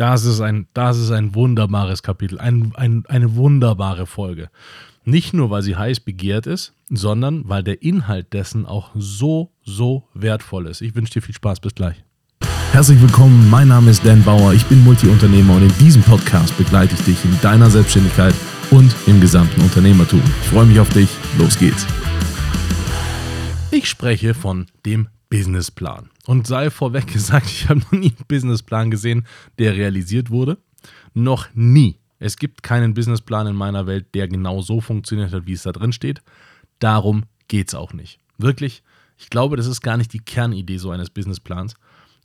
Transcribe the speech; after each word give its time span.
Das 0.00 0.24
ist 0.24 0.40
ein, 0.40 0.66
das 0.72 0.96
ist 0.96 1.10
ein 1.10 1.34
wunderbares 1.34 2.02
Kapitel, 2.02 2.40
ein, 2.40 2.72
ein, 2.74 3.04
eine 3.06 3.34
wunderbare 3.34 4.06
Folge. 4.06 4.48
Nicht 5.04 5.34
nur, 5.34 5.50
weil 5.50 5.60
sie 5.60 5.76
heiß 5.76 6.00
begehrt 6.00 6.46
ist, 6.46 6.72
sondern 6.88 7.46
weil 7.50 7.62
der 7.62 7.82
Inhalt 7.82 8.32
dessen 8.32 8.64
auch 8.64 8.92
so, 8.94 9.50
so 9.62 10.04
wertvoll 10.14 10.68
ist. 10.68 10.80
Ich 10.80 10.94
wünsche 10.94 11.12
dir 11.12 11.20
viel 11.20 11.34
Spaß. 11.34 11.60
Bis 11.60 11.74
gleich. 11.74 12.02
Herzlich 12.72 12.98
willkommen, 13.02 13.50
mein 13.50 13.68
Name 13.68 13.90
ist 13.90 14.02
Dan 14.02 14.22
Bauer, 14.22 14.54
ich 14.54 14.64
bin 14.64 14.82
Multiunternehmer 14.84 15.56
und 15.56 15.64
in 15.64 15.78
diesem 15.78 16.02
Podcast 16.02 16.56
begleite 16.56 16.94
ich 16.94 17.02
dich 17.02 17.22
in 17.26 17.38
deiner 17.42 17.68
Selbstständigkeit 17.68 18.34
und 18.70 18.96
im 19.06 19.20
gesamten 19.20 19.60
Unternehmertum. 19.60 20.22
Ich 20.40 20.48
freue 20.48 20.64
mich 20.64 20.80
auf 20.80 20.88
dich, 20.88 21.10
los 21.36 21.58
geht's. 21.58 21.86
Ich 23.70 23.86
spreche 23.86 24.32
von 24.32 24.64
dem 24.86 25.08
Businessplan. 25.30 26.10
Und 26.26 26.46
sei 26.46 26.70
vorweg 26.70 27.06
gesagt, 27.12 27.46
ich 27.46 27.68
habe 27.68 27.80
noch 27.80 27.92
nie 27.92 28.14
einen 28.16 28.26
Businessplan 28.28 28.90
gesehen, 28.90 29.26
der 29.58 29.74
realisiert 29.74 30.30
wurde. 30.30 30.58
Noch 31.14 31.48
nie. 31.54 31.96
Es 32.18 32.36
gibt 32.36 32.62
keinen 32.62 32.92
Businessplan 32.92 33.46
in 33.46 33.56
meiner 33.56 33.86
Welt, 33.86 34.14
der 34.14 34.28
genau 34.28 34.60
so 34.60 34.80
funktioniert 34.80 35.32
hat, 35.32 35.46
wie 35.46 35.54
es 35.54 35.62
da 35.62 35.72
drin 35.72 35.92
steht. 35.92 36.22
Darum 36.78 37.24
geht 37.48 37.68
es 37.68 37.74
auch 37.74 37.94
nicht. 37.94 38.18
Wirklich, 38.36 38.82
ich 39.16 39.30
glaube, 39.30 39.56
das 39.56 39.66
ist 39.66 39.80
gar 39.80 39.96
nicht 39.96 40.12
die 40.12 40.18
Kernidee 40.18 40.76
so 40.76 40.90
eines 40.90 41.10
Businessplans, 41.10 41.74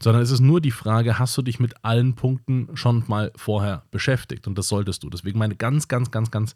sondern 0.02 0.22
es 0.22 0.32
ist 0.32 0.42
nur 0.42 0.60
die 0.60 0.72
Frage, 0.72 1.18
hast 1.20 1.38
du 1.38 1.42
dich 1.42 1.60
mit 1.60 1.86
allen 1.86 2.16
Punkten 2.16 2.70
schon 2.74 3.04
mal 3.08 3.32
vorher 3.36 3.84
beschäftigt? 3.92 4.48
Und 4.48 4.58
das 4.58 4.68
solltest 4.68 5.04
du. 5.04 5.10
Deswegen 5.10 5.40
meine 5.40 5.56
ganz, 5.56 5.88
ganz, 5.88 6.12
ganz, 6.12 6.32
ganz 6.32 6.56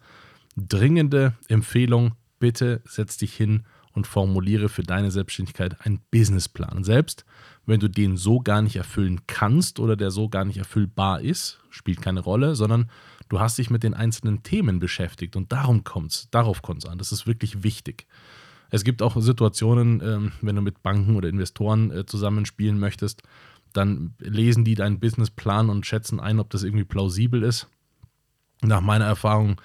dringende 0.57 1.33
Empfehlung, 1.47 2.15
bitte 2.39 2.81
setz 2.85 3.17
dich 3.17 3.33
hin 3.33 3.63
und 3.93 4.07
formuliere 4.07 4.69
für 4.69 4.83
deine 4.83 5.11
Selbstständigkeit 5.11 5.85
einen 5.85 5.99
Businessplan. 6.11 6.83
Selbst 6.83 7.25
wenn 7.65 7.79
du 7.79 7.87
den 7.87 8.17
so 8.17 8.39
gar 8.39 8.61
nicht 8.61 8.75
erfüllen 8.75 9.21
kannst 9.27 9.79
oder 9.79 9.95
der 9.95 10.11
so 10.11 10.29
gar 10.29 10.45
nicht 10.45 10.57
erfüllbar 10.57 11.21
ist, 11.21 11.59
spielt 11.69 12.01
keine 12.01 12.21
Rolle, 12.21 12.55
sondern 12.55 12.89
du 13.29 13.39
hast 13.39 13.57
dich 13.57 13.69
mit 13.69 13.83
den 13.83 13.93
einzelnen 13.93 14.43
Themen 14.43 14.79
beschäftigt 14.79 15.35
und 15.35 15.51
darum 15.51 15.83
kommt's, 15.83 16.29
darauf 16.31 16.61
kommt 16.61 16.83
es 16.83 16.89
an. 16.89 16.97
Das 16.97 17.11
ist 17.11 17.27
wirklich 17.27 17.63
wichtig. 17.63 18.07
Es 18.71 18.83
gibt 18.83 19.01
auch 19.01 19.19
Situationen, 19.19 20.01
ähm, 20.03 20.31
wenn 20.41 20.55
du 20.55 20.61
mit 20.61 20.83
Banken 20.83 21.15
oder 21.15 21.29
Investoren 21.29 21.91
äh, 21.91 22.05
zusammenspielen 22.05 22.79
möchtest, 22.79 23.23
dann 23.73 24.15
lesen 24.19 24.63
die 24.63 24.75
deinen 24.75 24.99
Businessplan 24.99 25.69
und 25.69 25.85
schätzen 25.85 26.19
ein, 26.19 26.39
ob 26.39 26.49
das 26.49 26.63
irgendwie 26.63 26.85
plausibel 26.85 27.43
ist. 27.43 27.67
Nach 28.61 28.81
meiner 28.81 29.05
Erfahrung 29.05 29.61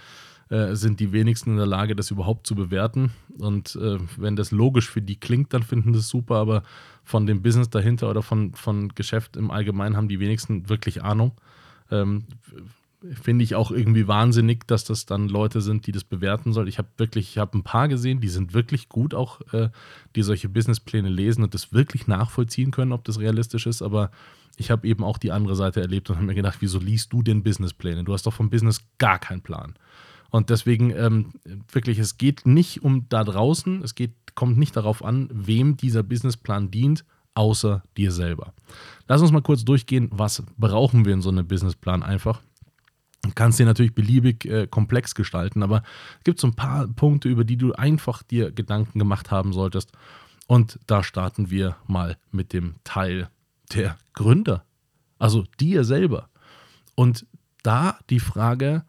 äh, 0.50 0.75
sind 0.75 1.00
die 1.00 1.12
wenigsten 1.12 1.50
in 1.50 1.56
der 1.56 1.67
Lage, 1.67 1.97
das 1.97 2.11
überhaupt 2.11 2.47
zu 2.47 2.55
bewerten. 2.55 3.12
Und 3.39 3.77
äh, 3.77 3.98
wenn 4.17 4.37
das 4.37 4.51
logisch 4.51 4.91
für 4.91 5.03
die 5.03 5.17
klingt, 5.17 5.53
dann 5.55 5.62
finden 5.62 5.92
das 5.92 6.09
super, 6.09 6.36
aber 6.36 6.62
von 7.03 7.27
dem 7.27 7.42
Business 7.42 7.70
dahinter 7.70 8.11
oder 8.11 8.23
von, 8.23 8.55
von 8.55 8.89
Geschäft 8.95 9.36
im 9.36 9.51
Allgemeinen 9.51 9.97
haben 9.97 10.09
die 10.09 10.20
wenigsten 10.20 10.69
wirklich 10.69 11.03
Ahnung. 11.03 11.33
Ähm, 11.91 12.25
Finde 13.20 13.45
ich 13.45 13.55
auch 13.55 13.70
irgendwie 13.70 14.09
wahnsinnig, 14.09 14.67
dass 14.67 14.84
das 14.84 15.05
dann 15.05 15.28
Leute 15.28 15.61
sind, 15.61 15.86
die 15.86 15.92
das 15.92 16.05
bewerten 16.05 16.55
sollen. 16.55 16.69
Ich 16.69 16.79
habe 16.79 16.89
wirklich, 16.97 17.31
ich 17.31 17.39
habe 17.39 17.58
ein 17.58 17.62
paar 17.62 17.86
gesehen, 17.89 18.20
die 18.20 18.31
sind 18.31 18.55
wirklich 18.55 18.89
gut 18.89 19.12
auch, 19.12 19.42
äh, 19.53 19.69
die 20.17 20.23
solche 20.23 20.48
Businesspläne 20.48 21.11
lesen 21.11 21.45
und 21.45 21.53
das 21.53 21.75
wirklich 21.75 22.06
nachvollziehen 22.06 22.70
können, 22.70 22.92
ob 22.92 23.05
das 23.05 23.20
realistisch 23.20 23.67
ist, 23.67 23.83
aber 23.83 24.11
ich 24.56 24.70
habe 24.70 24.86
eben 24.86 25.05
auch 25.05 25.19
die 25.19 25.33
andere 25.33 25.56
Seite 25.56 25.81
erlebt 25.81 26.08
und 26.08 26.17
habe 26.17 26.27
mir 26.27 26.34
gedacht, 26.34 26.58
wieso 26.61 26.79
liest 26.79 27.12
du 27.12 27.23
denn 27.23 27.42
Businesspläne? 27.42 28.05
Du 28.05 28.12
hast 28.12 28.27
doch 28.27 28.33
vom 28.33 28.51
Business 28.51 28.81
gar 28.98 29.19
keinen 29.19 29.42
Plan. 29.42 29.75
Und 30.34 30.50
deswegen 30.50 30.90
ähm, 30.90 31.30
wirklich, 31.70 32.00
es 32.00 32.18
geht 32.18 32.44
nicht 32.44 32.82
um 32.82 33.08
da 33.08 33.22
draußen, 33.22 33.84
es 33.84 33.94
geht, 33.94 34.10
kommt 34.34 34.58
nicht 34.58 34.74
darauf 34.74 35.04
an, 35.04 35.28
wem 35.32 35.77
dieser 35.77 36.02
Businessplan 36.02 36.72
dient, 36.72 37.04
außer 37.34 37.84
dir 37.96 38.10
selber. 38.10 38.52
Lass 39.06 39.20
uns 39.20 39.30
mal 39.30 39.42
kurz 39.42 39.64
durchgehen, 39.64 40.08
was 40.10 40.42
brauchen 40.58 41.05
wir 41.05 41.12
in 41.12 41.22
so 41.22 41.28
einem 41.28 41.46
Businessplan 41.46 42.02
einfach. 42.02 42.42
Du 43.22 43.30
kannst 43.32 43.60
dir 43.60 43.64
natürlich 43.64 43.94
beliebig 43.94 44.44
äh, 44.46 44.66
komplex 44.66 45.14
gestalten, 45.14 45.62
aber 45.62 45.84
es 46.18 46.24
gibt 46.24 46.40
so 46.40 46.48
ein 46.48 46.56
paar 46.56 46.88
Punkte, 46.88 47.28
über 47.28 47.44
die 47.44 47.56
du 47.56 47.72
einfach 47.74 48.24
dir 48.24 48.50
Gedanken 48.50 48.98
gemacht 48.98 49.30
haben 49.30 49.52
solltest. 49.52 49.92
Und 50.48 50.80
da 50.89 51.05
starten 51.05 51.50
wir 51.50 51.77
mal 51.86 52.18
mit 52.33 52.52
dem 52.52 52.74
Teil 52.83 53.30
der 53.73 53.96
Gründer, 54.14 54.64
also 55.20 55.44
dir 55.61 55.84
selber. 55.84 56.28
Und 56.96 57.24
da 57.62 58.00
die 58.11 58.18
Frage, 58.18 58.84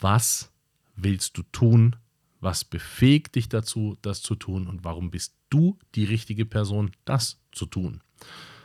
was 0.00 0.50
willst 0.96 1.36
du 1.38 1.42
tun? 1.42 1.96
Was 2.40 2.64
befähigt 2.64 3.36
dich 3.36 3.48
dazu, 3.48 3.96
das 4.02 4.22
zu 4.22 4.34
tun? 4.34 4.66
Und 4.66 4.84
warum 4.84 5.10
bist 5.10 5.34
du 5.50 5.78
die 5.94 6.04
richtige 6.04 6.44
Person, 6.44 6.90
das 7.04 7.40
zu 7.52 7.66
tun? 7.66 8.02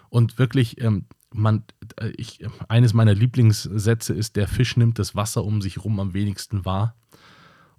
Und 0.10 0.38
wirklich, 0.38 0.82
ähm, 0.82 1.06
man, 1.34 1.64
äh, 1.98 2.10
ich, 2.18 2.46
eines 2.68 2.94
meiner 2.94 3.14
Lieblingssätze 3.14 4.14
ist, 4.14 4.36
der 4.36 4.48
Fisch 4.48 4.76
nimmt 4.78 5.00
das 5.00 5.16
Wasser 5.16 5.44
um 5.44 5.62
sich 5.62 5.78
herum 5.78 6.00
am 6.00 6.14
wenigsten 6.14 6.66
wahr. 6.66 6.96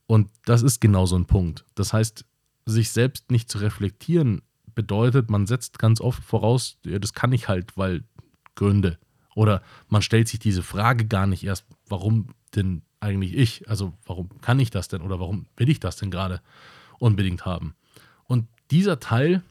Und 0.06 0.30
das 0.44 0.62
ist 0.62 0.80
genau 0.80 1.06
so 1.06 1.16
ein 1.16 1.26
Punkt. 1.26 1.64
Das 1.74 1.92
heißt, 1.92 2.24
sich 2.66 2.90
selbst 2.90 3.30
nicht 3.30 3.50
zu 3.50 3.58
reflektieren, 3.58 4.42
bedeutet, 4.74 5.30
man 5.30 5.46
setzt 5.46 5.78
ganz 5.78 6.00
oft 6.00 6.22
voraus, 6.24 6.78
ja, 6.84 6.98
das 6.98 7.12
kann 7.12 7.32
ich 7.32 7.48
halt, 7.48 7.76
weil 7.76 8.04
Gründe. 8.54 8.98
Oder 9.34 9.62
man 9.88 10.02
stellt 10.02 10.28
sich 10.28 10.40
diese 10.40 10.62
Frage 10.62 11.06
gar 11.06 11.26
nicht 11.26 11.44
erst, 11.44 11.64
warum 11.88 12.28
denn 12.54 12.82
eigentlich 13.00 13.34
ich? 13.34 13.68
Also 13.68 13.94
warum 14.04 14.28
kann 14.40 14.58
ich 14.58 14.70
das 14.70 14.88
denn 14.88 15.02
oder 15.02 15.20
warum 15.20 15.46
will 15.56 15.68
ich 15.68 15.80
das 15.80 15.96
denn 15.96 16.10
gerade 16.10 16.40
unbedingt 16.98 17.44
haben? 17.44 17.74
Und 18.26 18.46
dieser 18.70 19.00
Teil, 19.00 19.42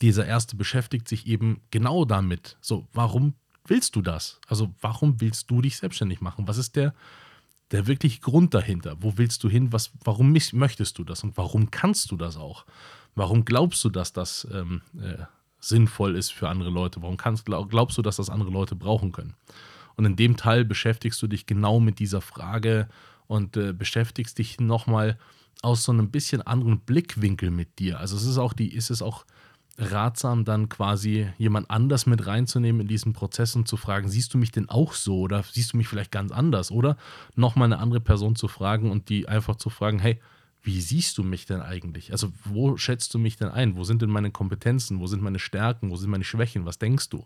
dieser 0.00 0.26
erste 0.26 0.56
beschäftigt 0.56 1.08
sich 1.08 1.26
eben 1.26 1.60
genau 1.70 2.04
damit. 2.04 2.56
So, 2.60 2.86
warum 2.92 3.34
willst 3.66 3.96
du 3.96 4.02
das? 4.02 4.40
Also 4.46 4.74
warum 4.80 5.20
willst 5.20 5.50
du 5.50 5.62
dich 5.62 5.76
selbstständig 5.76 6.20
machen? 6.20 6.46
Was 6.48 6.58
ist 6.58 6.76
der, 6.76 6.94
der 7.70 7.86
wirkliche 7.86 8.20
Grund 8.20 8.54
dahinter? 8.54 8.96
Wo 9.00 9.16
willst 9.16 9.42
du 9.44 9.48
hin? 9.48 9.72
Was, 9.72 9.92
warum 10.04 10.36
möchtest 10.52 10.98
du 10.98 11.04
das? 11.04 11.24
Und 11.24 11.36
warum 11.36 11.70
kannst 11.70 12.10
du 12.10 12.16
das 12.16 12.36
auch? 12.36 12.66
Warum 13.14 13.44
glaubst 13.44 13.84
du, 13.84 13.88
dass 13.88 14.12
das 14.12 14.46
ähm, 14.52 14.82
äh, 15.00 15.24
sinnvoll 15.60 16.16
ist 16.16 16.32
für 16.32 16.48
andere 16.48 16.70
Leute? 16.70 17.02
Warum 17.02 17.16
kannst, 17.16 17.46
glaubst 17.46 17.98
du, 17.98 18.02
dass 18.02 18.16
das 18.16 18.30
andere 18.30 18.50
Leute 18.50 18.74
brauchen 18.74 19.12
können? 19.12 19.34
Und 19.96 20.06
in 20.06 20.16
dem 20.16 20.36
Teil 20.36 20.64
beschäftigst 20.64 21.20
du 21.22 21.26
dich 21.26 21.46
genau 21.46 21.78
mit 21.78 21.98
dieser 21.98 22.20
Frage 22.20 22.88
und 23.26 23.56
äh, 23.56 23.72
beschäftigst 23.72 24.38
dich 24.38 24.58
nochmal 24.58 25.18
aus 25.62 25.84
so 25.84 25.92
einem 25.92 26.10
bisschen 26.10 26.42
anderen 26.42 26.80
Blickwinkel 26.80 27.50
mit 27.50 27.78
dir. 27.78 28.00
Also 28.00 28.16
es 28.16 28.24
ist 28.24 28.38
auch 28.38 28.54
die, 28.54 28.74
ist 28.74 28.90
es 28.90 29.02
auch 29.02 29.26
ratsam, 29.78 30.44
dann 30.44 30.68
quasi 30.68 31.28
jemand 31.38 31.70
anders 31.70 32.06
mit 32.06 32.26
reinzunehmen 32.26 32.82
in 32.82 32.88
diesen 32.88 33.12
Prozess 33.12 33.56
und 33.56 33.68
zu 33.68 33.76
fragen, 33.76 34.08
siehst 34.08 34.34
du 34.34 34.38
mich 34.38 34.50
denn 34.50 34.68
auch 34.68 34.94
so 34.94 35.20
oder 35.20 35.42
siehst 35.42 35.72
du 35.72 35.76
mich 35.76 35.88
vielleicht 35.88 36.12
ganz 36.12 36.32
anders? 36.32 36.70
Oder 36.70 36.96
nochmal 37.34 37.66
eine 37.66 37.78
andere 37.78 38.00
Person 38.00 38.36
zu 38.36 38.48
fragen 38.48 38.90
und 38.90 39.08
die 39.08 39.28
einfach 39.28 39.56
zu 39.56 39.70
fragen, 39.70 39.98
hey, 39.98 40.20
wie 40.62 40.80
siehst 40.80 41.16
du 41.18 41.22
mich 41.22 41.46
denn 41.46 41.62
eigentlich? 41.62 42.12
Also 42.12 42.32
wo 42.44 42.76
schätzt 42.76 43.14
du 43.14 43.18
mich 43.18 43.36
denn 43.36 43.48
ein? 43.48 43.76
Wo 43.76 43.84
sind 43.84 44.02
denn 44.02 44.10
meine 44.10 44.30
Kompetenzen? 44.30 45.00
Wo 45.00 45.06
sind 45.06 45.22
meine 45.22 45.38
Stärken? 45.38 45.90
Wo 45.90 45.96
sind 45.96 46.10
meine 46.10 46.24
Schwächen? 46.24 46.66
Was 46.66 46.78
denkst 46.78 47.08
du? 47.08 47.24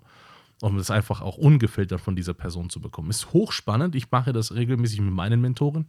um 0.60 0.76
das 0.76 0.90
einfach 0.90 1.20
auch 1.20 1.36
ungefiltert 1.36 2.00
von 2.00 2.16
dieser 2.16 2.34
Person 2.34 2.70
zu 2.70 2.80
bekommen. 2.80 3.10
Ist 3.10 3.32
hochspannend. 3.32 3.94
Ich 3.94 4.10
mache 4.10 4.32
das 4.32 4.54
regelmäßig 4.54 5.00
mit 5.00 5.12
meinen 5.12 5.40
Mentoren. 5.40 5.86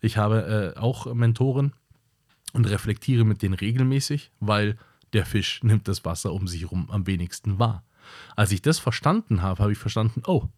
Ich 0.00 0.16
habe 0.16 0.74
äh, 0.76 0.78
auch 0.78 1.12
Mentoren 1.12 1.72
und 2.52 2.66
reflektiere 2.66 3.24
mit 3.24 3.42
denen 3.42 3.54
regelmäßig, 3.54 4.30
weil 4.40 4.78
der 5.12 5.26
Fisch 5.26 5.60
nimmt 5.62 5.88
das 5.88 6.04
Wasser 6.04 6.32
um 6.32 6.48
sich 6.48 6.62
herum 6.62 6.88
am 6.90 7.06
wenigsten 7.06 7.58
wahr. 7.58 7.84
Als 8.36 8.52
ich 8.52 8.62
das 8.62 8.78
verstanden 8.78 9.42
habe, 9.42 9.62
habe 9.62 9.72
ich 9.72 9.78
verstanden, 9.78 10.22
oh, 10.26 10.48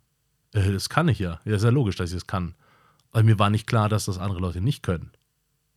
äh, 0.52 0.72
das 0.72 0.88
kann 0.88 1.08
ich 1.08 1.18
ja. 1.18 1.40
Ja, 1.44 1.56
ist 1.56 1.64
ja 1.64 1.70
logisch, 1.70 1.96
dass 1.96 2.10
ich 2.10 2.16
das 2.16 2.26
kann. 2.26 2.54
Aber 3.12 3.22
mir 3.22 3.38
war 3.38 3.50
nicht 3.50 3.66
klar, 3.66 3.88
dass 3.88 4.04
das 4.04 4.18
andere 4.18 4.40
Leute 4.40 4.60
nicht 4.60 4.82
können. 4.82 5.12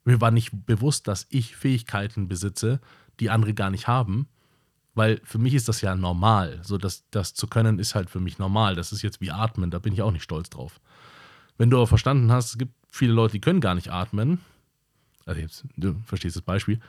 Mir 0.10 0.22
war 0.22 0.32
nicht 0.32 0.52
bewusst, 0.66 1.08
dass 1.08 1.28
ich 1.30 1.56
Fähigkeiten 1.56 2.28
besitze, 2.28 2.80
die 3.20 3.30
andere 3.30 3.54
gar 3.54 3.70
nicht 3.70 3.88
haben 3.88 4.28
weil 5.00 5.22
für 5.24 5.38
mich 5.38 5.54
ist 5.54 5.70
das 5.70 5.80
ja 5.80 5.96
normal. 5.96 6.60
So, 6.62 6.78
das, 6.78 7.06
das 7.10 7.34
zu 7.34 7.48
können 7.48 7.80
ist 7.80 7.96
halt 7.96 8.10
für 8.10 8.20
mich 8.20 8.38
normal. 8.38 8.76
Das 8.76 8.92
ist 8.92 9.02
jetzt 9.02 9.22
wie 9.22 9.32
Atmen, 9.32 9.72
da 9.72 9.80
bin 9.80 9.94
ich 9.94 10.02
auch 10.02 10.12
nicht 10.12 10.24
stolz 10.24 10.50
drauf. 10.50 10.82
Wenn 11.58 11.70
du 11.70 11.78
aber 11.78 11.88
verstanden 11.88 12.34
hast, 12.34 12.48
es 12.48 12.58
gibt 12.58 12.74
viele 12.90 13.14
Leute, 13.14 13.32
die 13.32 13.40
können 13.40 13.62
gar 13.62 13.76
nicht 13.76 13.92
atmen, 13.94 14.40
also 15.26 15.40
jetzt, 15.40 15.64
du 15.78 15.96
verstehst 16.06 16.36
das 16.36 16.44
Beispiel, 16.44 16.82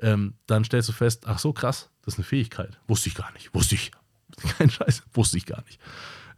ähm, 0.00 0.34
dann 0.46 0.64
stellst 0.64 0.88
du 0.88 0.92
fest, 0.92 1.28
ach 1.28 1.38
so 1.38 1.52
krass, 1.52 1.90
das 2.04 2.14
ist 2.14 2.18
eine 2.18 2.24
Fähigkeit. 2.24 2.80
Wusste 2.88 3.10
ich 3.10 3.14
gar 3.14 3.32
nicht, 3.32 3.54
wusste 3.54 3.76
ich. 3.76 3.92
Kein 4.58 4.68
Scheiß, 4.68 5.04
wusste 5.12 5.36
ich 5.36 5.46
gar 5.46 5.62
nicht. 5.64 5.78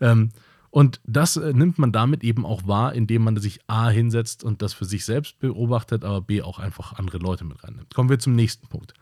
Ähm, 0.01 0.31
und 0.75 1.01
das 1.07 1.37
äh, 1.37 1.53
nimmt 1.53 1.79
man 1.79 1.93
damit 1.93 2.25
eben 2.25 2.45
auch 2.45 2.67
wahr, 2.67 2.97
indem 2.97 3.23
man 3.23 3.37
sich 3.37 3.61
A 3.69 3.91
hinsetzt 3.91 4.43
und 4.43 4.61
das 4.61 4.73
für 4.73 4.85
sich 4.85 5.05
selbst 5.05 5.39
beobachtet, 5.39 6.05
aber 6.05 6.21
B 6.21 6.43
auch 6.43 6.59
einfach 6.59 6.95
andere 6.95 7.19
Leute 7.19 7.45
mit 7.45 7.63
reinnimmt. 7.63 7.95
Kommen 7.95 8.11
wir 8.11 8.19
zum 8.19 8.35
nächsten 8.35 8.67
Punkt. 8.67 8.93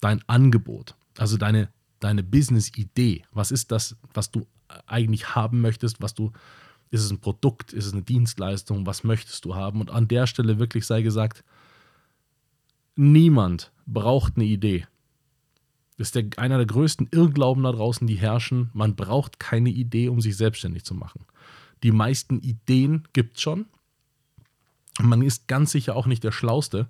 Dein 0.00 0.24
Angebot. 0.26 0.96
Also 1.18 1.36
deine, 1.36 1.68
deine 2.00 2.24
Business-Idee. 2.24 3.22
Was 3.30 3.52
ist 3.52 3.70
das, 3.70 3.94
was 4.12 4.32
du 4.32 4.44
eigentlich 4.88 5.36
haben 5.36 5.60
möchtest? 5.60 6.02
Was 6.02 6.14
du, 6.14 6.32
ist 6.90 7.04
es 7.04 7.12
ein 7.12 7.20
Produkt? 7.20 7.72
Ist 7.72 7.86
es 7.86 7.92
eine 7.92 8.02
Dienstleistung? 8.02 8.84
Was 8.84 9.04
möchtest 9.04 9.44
du 9.44 9.54
haben? 9.54 9.80
Und 9.80 9.92
an 9.92 10.08
der 10.08 10.26
Stelle 10.26 10.58
wirklich 10.58 10.84
sei 10.84 11.02
gesagt, 11.02 11.44
niemand 12.96 13.70
braucht 13.86 14.34
eine 14.34 14.46
Idee. 14.46 14.88
Ist 16.00 16.14
der, 16.14 16.24
einer 16.38 16.56
der 16.56 16.66
größten 16.66 17.08
Irrglauben 17.12 17.62
da 17.62 17.72
draußen, 17.72 18.06
die 18.06 18.14
herrschen. 18.14 18.70
Man 18.72 18.96
braucht 18.96 19.38
keine 19.38 19.68
Idee, 19.68 20.08
um 20.08 20.20
sich 20.22 20.36
selbstständig 20.36 20.84
zu 20.84 20.94
machen. 20.94 21.26
Die 21.82 21.92
meisten 21.92 22.40
Ideen 22.40 23.06
gibt 23.12 23.36
es 23.36 23.42
schon. 23.42 23.66
Man 24.98 25.20
ist 25.20 25.46
ganz 25.46 25.72
sicher 25.72 25.96
auch 25.96 26.06
nicht 26.06 26.24
der 26.24 26.32
Schlauste, 26.32 26.88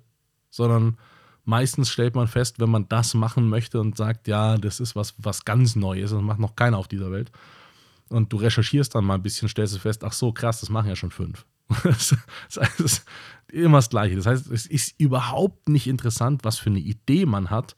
sondern 0.49 0.97
meistens 1.43 1.89
stellt 1.89 2.15
man 2.15 2.27
fest, 2.27 2.59
wenn 2.59 2.69
man 2.69 2.87
das 2.87 3.13
machen 3.13 3.49
möchte 3.49 3.81
und 3.81 3.97
sagt, 3.97 4.29
ja, 4.29 4.57
das 4.57 4.79
ist 4.79 4.95
was, 4.95 5.13
was 5.17 5.43
ganz 5.43 5.75
Neues, 5.75 6.11
das 6.11 6.21
macht 6.21 6.39
noch 6.39 6.55
keiner 6.55 6.77
auf 6.77 6.87
dieser 6.87 7.11
Welt. 7.11 7.31
Und 8.09 8.31
du 8.31 8.37
recherchierst 8.37 8.95
dann 8.95 9.05
mal 9.05 9.15
ein 9.15 9.23
bisschen, 9.23 9.49
stellst 9.49 9.75
du 9.75 9.79
fest, 9.79 10.03
ach 10.05 10.13
so, 10.13 10.31
krass, 10.31 10.61
das 10.61 10.69
machen 10.69 10.87
ja 10.87 10.95
schon 10.95 11.11
fünf. 11.11 11.45
das 11.83 12.15
ist 12.79 13.05
immer 13.51 13.79
das 13.79 13.89
Gleiche. 13.89 14.15
Das 14.15 14.25
heißt, 14.25 14.47
es 14.51 14.65
ist 14.65 14.99
überhaupt 14.99 15.69
nicht 15.69 15.87
interessant, 15.87 16.43
was 16.43 16.57
für 16.57 16.69
eine 16.69 16.79
Idee 16.79 17.25
man 17.25 17.49
hat, 17.49 17.75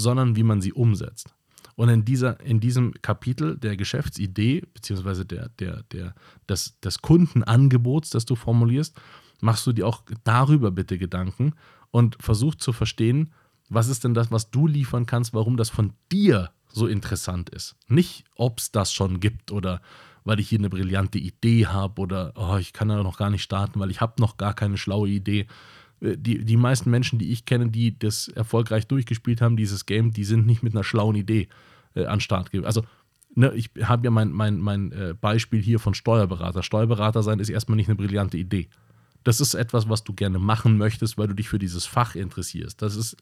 sondern 0.00 0.36
wie 0.36 0.42
man 0.42 0.60
sie 0.60 0.72
umsetzt. 0.72 1.34
Und 1.76 1.88
in, 1.88 2.04
dieser, 2.04 2.40
in 2.40 2.60
diesem 2.60 2.92
Kapitel 3.00 3.56
der 3.56 3.76
Geschäftsidee, 3.76 4.62
beziehungsweise 4.74 5.24
der, 5.24 5.48
der, 5.60 5.82
der, 5.92 6.14
des, 6.48 6.78
des 6.80 7.00
Kundenangebots, 7.00 8.10
das 8.10 8.26
du 8.26 8.34
formulierst, 8.34 9.00
machst 9.40 9.66
du 9.66 9.72
dir 9.72 9.86
auch 9.86 10.02
darüber 10.24 10.70
bitte 10.70 10.98
Gedanken 10.98 11.54
und 11.90 12.16
versuch 12.20 12.54
zu 12.54 12.72
verstehen, 12.72 13.32
was 13.68 13.88
ist 13.88 14.04
denn 14.04 14.14
das, 14.14 14.30
was 14.30 14.50
du 14.50 14.66
liefern 14.66 15.06
kannst, 15.06 15.32
warum 15.32 15.56
das 15.56 15.70
von 15.70 15.92
dir 16.12 16.50
so 16.68 16.86
interessant 16.86 17.50
ist. 17.50 17.76
Nicht, 17.88 18.24
ob 18.36 18.58
es 18.58 18.72
das 18.72 18.92
schon 18.92 19.20
gibt 19.20 19.50
oder 19.50 19.80
weil 20.24 20.38
ich 20.38 20.48
hier 20.48 20.58
eine 20.58 20.68
brillante 20.68 21.18
Idee 21.18 21.66
habe 21.66 22.00
oder 22.00 22.32
oh, 22.36 22.56
ich 22.58 22.72
kann 22.72 22.88
da 22.88 23.02
noch 23.02 23.16
gar 23.16 23.30
nicht 23.30 23.42
starten, 23.42 23.80
weil 23.80 23.90
ich 23.90 24.00
habe 24.00 24.20
noch 24.20 24.36
gar 24.36 24.54
keine 24.54 24.76
schlaue 24.76 25.08
Idee. 25.08 25.46
Äh, 26.00 26.16
die, 26.16 26.44
die 26.44 26.56
meisten 26.56 26.90
Menschen, 26.90 27.18
die 27.18 27.32
ich 27.32 27.44
kenne, 27.44 27.70
die 27.70 27.98
das 27.98 28.28
erfolgreich 28.28 28.86
durchgespielt 28.86 29.40
haben, 29.40 29.56
dieses 29.56 29.86
Game, 29.86 30.12
die 30.12 30.24
sind 30.24 30.46
nicht 30.46 30.62
mit 30.62 30.74
einer 30.74 30.84
schlauen 30.84 31.16
Idee 31.16 31.48
äh, 31.94 32.06
an 32.06 32.20
Start 32.20 32.50
gegangen. 32.50 32.66
Also 32.66 32.84
ne, 33.34 33.52
ich 33.54 33.70
habe 33.82 34.04
ja 34.04 34.10
mein, 34.10 34.32
mein, 34.32 34.58
mein 34.58 34.92
äh, 34.92 35.14
Beispiel 35.18 35.60
hier 35.60 35.78
von 35.78 35.94
Steuerberater. 35.94 36.62
Steuerberater 36.62 37.22
sein 37.22 37.38
ist 37.38 37.48
erstmal 37.48 37.76
nicht 37.76 37.88
eine 37.88 37.96
brillante 37.96 38.36
Idee. 38.36 38.68
Das 39.24 39.40
ist 39.40 39.54
etwas, 39.54 39.88
was 39.88 40.04
du 40.04 40.14
gerne 40.14 40.38
machen 40.38 40.78
möchtest, 40.78 41.18
weil 41.18 41.28
du 41.28 41.34
dich 41.34 41.48
für 41.48 41.58
dieses 41.58 41.86
Fach 41.86 42.14
interessierst. 42.14 42.80
Das 42.80 42.96
ist, 42.96 43.16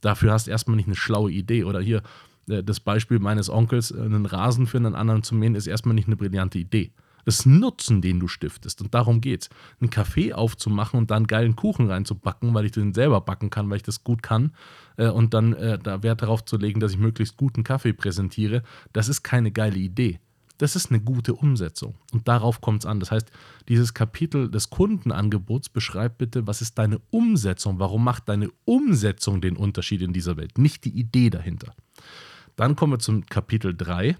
dafür 0.00 0.32
hast 0.32 0.46
du 0.46 0.50
erstmal 0.50 0.76
nicht 0.76 0.86
eine 0.86 0.96
schlaue 0.96 1.30
Idee. 1.30 1.64
Oder 1.64 1.80
hier 1.80 2.02
äh, 2.48 2.62
das 2.62 2.80
Beispiel 2.80 3.18
meines 3.18 3.48
Onkels, 3.48 3.90
äh, 3.90 4.00
einen 4.00 4.26
Rasen 4.26 4.66
für 4.66 4.78
einen 4.78 4.94
anderen 4.94 5.22
zu 5.22 5.34
mähen, 5.34 5.54
ist 5.54 5.66
erstmal 5.66 5.94
nicht 5.94 6.08
eine 6.08 6.16
brillante 6.16 6.58
Idee. 6.58 6.90
Das 7.26 7.44
Nutzen, 7.44 8.00
den 8.00 8.20
du 8.20 8.28
stiftest. 8.28 8.80
Und 8.80 8.94
darum 8.94 9.20
geht's. 9.20 9.50
Einen 9.80 9.90
Kaffee 9.90 10.32
aufzumachen 10.32 10.98
und 10.98 11.10
dann 11.10 11.26
geilen 11.26 11.56
Kuchen 11.56 11.90
reinzubacken, 11.90 12.54
weil 12.54 12.64
ich 12.64 12.72
den 12.72 12.94
selber 12.94 13.20
backen 13.20 13.50
kann, 13.50 13.68
weil 13.68 13.76
ich 13.76 13.82
das 13.82 14.04
gut 14.04 14.22
kann. 14.22 14.52
Äh, 14.96 15.08
und 15.08 15.34
dann 15.34 15.50
da 15.82 16.02
Wert 16.02 16.22
darauf 16.22 16.44
zu 16.44 16.56
legen, 16.56 16.80
dass 16.80 16.92
ich 16.92 16.98
möglichst 16.98 17.36
guten 17.36 17.64
Kaffee 17.64 17.92
präsentiere, 17.92 18.62
das 18.92 19.08
ist 19.08 19.22
keine 19.22 19.50
geile 19.50 19.76
Idee. 19.76 20.20
Das 20.58 20.74
ist 20.74 20.90
eine 20.90 21.00
gute 21.00 21.34
Umsetzung. 21.34 21.96
Und 22.12 22.28
darauf 22.28 22.60
kommt 22.60 22.82
es 22.82 22.86
an. 22.86 23.00
Das 23.00 23.10
heißt, 23.10 23.30
dieses 23.68 23.92
Kapitel 23.92 24.50
des 24.50 24.70
Kundenangebots 24.70 25.68
beschreibt 25.68 26.18
bitte, 26.18 26.46
was 26.46 26.62
ist 26.62 26.78
deine 26.78 27.00
Umsetzung? 27.10 27.78
Warum 27.78 28.04
macht 28.04 28.28
deine 28.28 28.50
Umsetzung 28.64 29.40
den 29.40 29.56
Unterschied 29.56 30.00
in 30.00 30.12
dieser 30.12 30.36
Welt? 30.36 30.56
Nicht 30.56 30.84
die 30.84 30.98
Idee 30.98 31.30
dahinter. 31.30 31.74
Dann 32.56 32.74
kommen 32.74 32.94
wir 32.94 32.98
zum 32.98 33.26
Kapitel 33.26 33.76
3. 33.76 34.16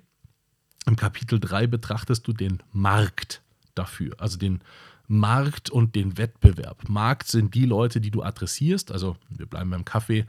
Im 0.87 0.97
Kapitel 0.97 1.41
3 1.41 1.67
betrachtest 1.67 2.27
du 2.27 2.33
den 2.33 2.63
Markt 2.73 3.43
dafür, 3.75 4.15
also 4.19 4.39
den 4.39 4.61
Markt 5.09 5.71
und 5.71 5.95
den 5.95 6.19
Wettbewerb. 6.19 6.89
Markt 6.89 7.29
sind 7.29 7.55
die 7.55 7.67
Leute, 7.67 8.01
die 8.01 8.11
du 8.11 8.23
adressierst. 8.23 8.91
Also 8.91 9.17
wir 9.29 9.47
bleiben 9.47 9.71
beim 9.71 9.85
Kaffee 9.85 10.27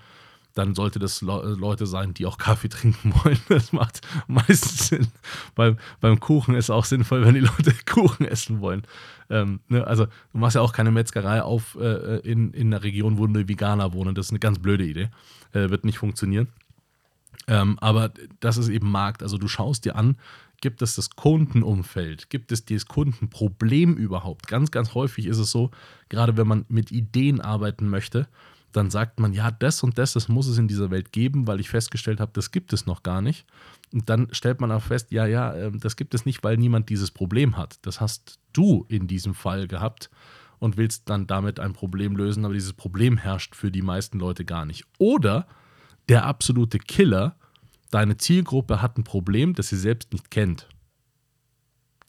dann 0.57 0.74
sollte 0.74 0.98
das 0.98 1.21
Leute 1.21 1.86
sein, 1.86 2.13
die 2.13 2.25
auch 2.25 2.38
Kaffee 2.38 2.69
trinken 2.69 3.13
wollen. 3.24 3.38
Das 3.48 3.71
macht 3.71 4.01
meistens 4.27 4.88
Sinn. 4.88 5.07
Beim, 5.56 5.77
beim 6.01 6.19
Kuchen 6.19 6.56
ist 6.56 6.69
auch 6.69 6.86
sinnvoll, 6.86 7.25
wenn 7.25 7.36
die 7.36 7.42
Leute 7.42 7.74
Kuchen 7.86 8.25
essen 8.25 8.59
wollen. 8.59 8.83
Ähm, 9.30 9.59
ne? 9.68 9.86
Also 9.86 10.06
du 10.06 10.38
machst 10.38 10.56
ja 10.56 10.62
auch 10.62 10.74
keine 10.74 10.92
Metzgerei 10.92 11.42
auf 11.44 11.77
äh, 11.80 12.18
in, 12.19 12.54
in 12.54 12.74
einer 12.74 12.83
Region, 12.83 13.18
wo 13.18 13.27
nur 13.27 13.48
Veganer 13.48 13.94
wohnen. 13.94 14.15
Das 14.15 14.27
ist 14.27 14.31
eine 14.31 14.39
ganz 14.39 14.59
blöde 14.59 14.86
Idee. 14.86 15.09
Äh, 15.54 15.69
wird 15.69 15.86
nicht 15.86 16.00
funktionieren. 16.00 16.48
Ähm, 17.48 17.77
aber 17.80 18.12
das 18.39 18.57
ist 18.57 18.69
eben 18.69 18.89
Markt. 18.89 19.21
Also 19.21 19.38
du 19.38 19.48
schaust 19.48 19.86
dir 19.86 19.95
an, 19.95 20.18
gibt 20.62 20.81
es 20.81 20.95
das 20.95 21.12
Kundenumfeld, 21.12 22.30
gibt 22.30 22.51
es 22.51 22.65
dieses 22.65 22.88
Kundenproblem 22.88 23.95
überhaupt? 23.95 24.48
Ganz, 24.48 24.71
ganz 24.71 24.94
häufig 24.94 25.27
ist 25.27 25.38
es 25.38 25.51
so, 25.51 25.71
gerade 26.09 26.38
wenn 26.38 26.48
man 26.48 26.65
mit 26.69 26.92
Ideen 26.92 27.42
arbeiten 27.42 27.89
möchte, 27.89 28.27
dann 28.71 28.89
sagt 28.89 29.19
man, 29.19 29.33
ja, 29.33 29.50
das 29.50 29.81
und 29.81 29.98
das, 29.98 30.13
das 30.13 30.27
muss 30.27 30.48
es 30.48 30.57
in 30.57 30.68
dieser 30.68 30.92
Welt 30.92 31.12
geben, 31.12 31.48
weil 31.48 31.59
ich 31.59 31.69
festgestellt 31.69 32.19
habe, 32.19 32.31
das 32.33 32.51
gibt 32.51 32.74
es 32.74 32.86
noch 32.86 33.01
gar 33.01 33.21
nicht. 33.21 33.45
Und 33.94 34.09
dann 34.09 34.27
stellt 34.31 34.59
man 34.62 34.71
auch 34.71 34.83
fest, 34.83 35.12
ja, 35.12 35.25
ja, 35.25 35.56
ähm, 35.56 35.80
das 35.80 35.95
gibt 35.95 36.13
es 36.13 36.25
nicht, 36.25 36.44
weil 36.44 36.57
niemand 36.57 36.89
dieses 36.89 37.12
Problem 37.12 37.57
hat. 37.57 37.80
Das 37.83 38.01
hast 38.01 38.39
du 38.54 38.86
in 38.89 39.07
diesem 39.07 39.33
Fall 39.33 39.68
gehabt 39.68 40.09
und 40.59 40.77
willst 40.77 41.09
dann 41.09 41.27
damit 41.27 41.59
ein 41.59 41.74
Problem 41.74 42.15
lösen, 42.15 42.44
aber 42.44 42.54
dieses 42.54 42.74
Problem 42.74 43.18
herrscht 43.18 43.56
für 43.56 43.71
die 43.71 43.81
meisten 43.81 44.19
Leute 44.19 44.44
gar 44.44 44.65
nicht. 44.65 44.83
Oder 44.98 45.48
der 46.09 46.25
absolute 46.25 46.80
Killer, 46.80 47.37
deine 47.92 48.18
Zielgruppe 48.18 48.81
hat 48.81 48.98
ein 48.98 49.04
Problem, 49.04 49.54
das 49.54 49.69
sie 49.69 49.78
selbst 49.78 50.13
nicht 50.13 50.31
kennt. 50.31 50.68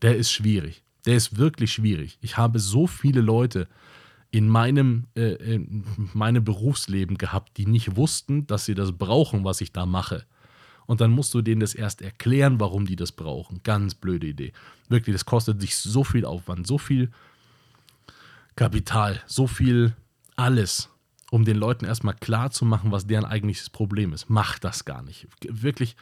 Der 0.02 0.16
ist 0.16 0.30
schwierig. 0.30 0.82
Der 1.06 1.16
ist 1.16 1.38
wirklich 1.38 1.72
schwierig. 1.72 2.18
Ich 2.20 2.36
habe 2.36 2.58
so 2.58 2.86
viele 2.86 3.20
Leute, 3.20 3.68
in 4.30 4.48
meinem, 4.48 5.06
äh, 5.14 5.54
in 5.54 5.84
meinem 6.12 6.44
Berufsleben 6.44 7.16
gehabt, 7.16 7.56
die 7.56 7.66
nicht 7.66 7.96
wussten, 7.96 8.46
dass 8.46 8.66
sie 8.66 8.74
das 8.74 8.92
brauchen, 8.92 9.44
was 9.44 9.60
ich 9.60 9.72
da 9.72 9.86
mache. 9.86 10.26
Und 10.86 11.00
dann 11.00 11.10
musst 11.10 11.34
du 11.34 11.42
denen 11.42 11.60
das 11.60 11.74
erst 11.74 12.02
erklären, 12.02 12.60
warum 12.60 12.86
die 12.86 12.96
das 12.96 13.12
brauchen. 13.12 13.60
Ganz 13.62 13.94
blöde 13.94 14.26
Idee. 14.26 14.52
Wirklich, 14.88 15.14
das 15.14 15.24
kostet 15.24 15.60
sich 15.60 15.76
so 15.76 16.04
viel 16.04 16.24
Aufwand, 16.24 16.66
so 16.66 16.78
viel 16.78 17.10
Kapital, 18.56 19.20
so 19.26 19.46
viel 19.46 19.94
alles, 20.36 20.88
um 21.30 21.44
den 21.44 21.56
Leuten 21.56 21.84
erstmal 21.84 22.14
klar 22.14 22.50
zu 22.50 22.64
machen, 22.64 22.90
was 22.90 23.06
deren 23.06 23.24
eigentliches 23.24 23.70
Problem 23.70 24.12
ist. 24.12 24.30
Mach 24.30 24.58
das 24.58 24.84
gar 24.84 25.02
nicht. 25.02 25.28
Wirklich, 25.42 25.96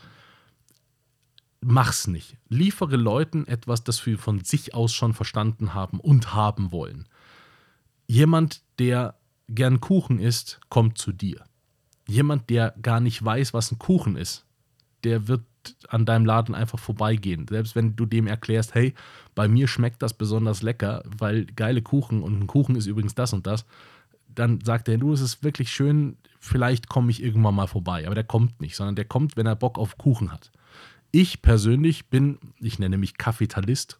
mach's 1.60 2.06
nicht. 2.06 2.36
Liefere 2.48 2.96
Leuten 2.96 3.46
etwas, 3.46 3.82
das 3.82 4.04
wir 4.06 4.18
von 4.18 4.44
sich 4.44 4.74
aus 4.74 4.92
schon 4.92 5.14
verstanden 5.14 5.74
haben 5.74 6.00
und 6.00 6.34
haben 6.34 6.70
wollen. 6.72 7.08
Jemand, 8.06 8.62
der 8.78 9.16
gern 9.48 9.80
Kuchen 9.80 10.18
isst, 10.20 10.60
kommt 10.68 10.98
zu 10.98 11.12
dir. 11.12 11.44
Jemand, 12.08 12.50
der 12.50 12.74
gar 12.82 13.00
nicht 13.00 13.24
weiß, 13.24 13.52
was 13.52 13.72
ein 13.72 13.78
Kuchen 13.78 14.16
ist, 14.16 14.44
der 15.02 15.26
wird 15.26 15.42
an 15.88 16.06
deinem 16.06 16.24
Laden 16.24 16.54
einfach 16.54 16.78
vorbeigehen. 16.78 17.46
Selbst 17.48 17.74
wenn 17.74 17.96
du 17.96 18.06
dem 18.06 18.28
erklärst, 18.28 18.74
hey, 18.74 18.94
bei 19.34 19.48
mir 19.48 19.66
schmeckt 19.66 20.02
das 20.02 20.14
besonders 20.14 20.62
lecker, 20.62 21.02
weil 21.04 21.46
geile 21.46 21.82
Kuchen 21.82 22.22
und 22.22 22.40
ein 22.40 22.46
Kuchen 22.46 22.76
ist 22.76 22.86
übrigens 22.86 23.16
das 23.16 23.32
und 23.32 23.46
das, 23.46 23.66
dann 24.38 24.60
sagt 24.60 24.88
er, 24.88 24.98
du, 24.98 25.12
es 25.12 25.20
ist 25.20 25.42
wirklich 25.42 25.70
schön, 25.72 26.16
vielleicht 26.38 26.88
komme 26.88 27.10
ich 27.10 27.22
irgendwann 27.22 27.54
mal 27.54 27.66
vorbei. 27.66 28.06
Aber 28.06 28.14
der 28.14 28.24
kommt 28.24 28.60
nicht, 28.60 28.76
sondern 28.76 28.96
der 28.96 29.04
kommt, 29.04 29.36
wenn 29.36 29.46
er 29.46 29.56
Bock 29.56 29.78
auf 29.78 29.98
Kuchen 29.98 30.32
hat. 30.32 30.52
Ich 31.10 31.42
persönlich 31.42 32.08
bin, 32.08 32.38
ich 32.60 32.78
nenne 32.78 32.98
mich 32.98 33.16
Kapitalist, 33.16 33.98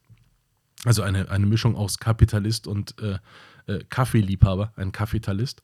also 0.85 1.03
eine, 1.03 1.31
eine 1.31 1.47
Mischung 1.47 1.75
aus 1.75 1.99
Kapitalist 1.99 2.67
und 2.67 2.95
äh, 3.01 3.19
äh, 3.67 3.85
Kaffeeliebhaber, 3.89 4.73
ein 4.77 4.93
Kapitalist. 4.93 5.63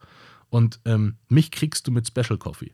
Und 0.51 0.81
ähm, 0.85 1.17
mich 1.29 1.51
kriegst 1.51 1.87
du 1.87 1.93
mit 1.93 2.07
Special 2.07 2.39
Coffee. 2.39 2.73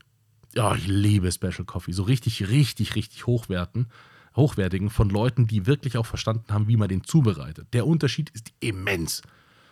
Ja, 0.55 0.75
ich 0.75 0.87
liebe 0.87 1.31
Special 1.31 1.65
Coffee. 1.65 1.91
So 1.91 2.03
richtig, 2.03 2.49
richtig, 2.49 2.95
richtig 2.95 3.27
hochwerten, 3.27 3.87
hochwertigen 4.35 4.89
von 4.89 5.09
Leuten, 5.09 5.47
die 5.47 5.65
wirklich 5.65 5.97
auch 5.97 6.05
verstanden 6.05 6.51
haben, 6.53 6.67
wie 6.67 6.77
man 6.77 6.89
den 6.89 7.03
zubereitet. 7.03 7.67
Der 7.73 7.85
Unterschied 7.85 8.29
ist 8.31 8.51
immens. 8.59 9.21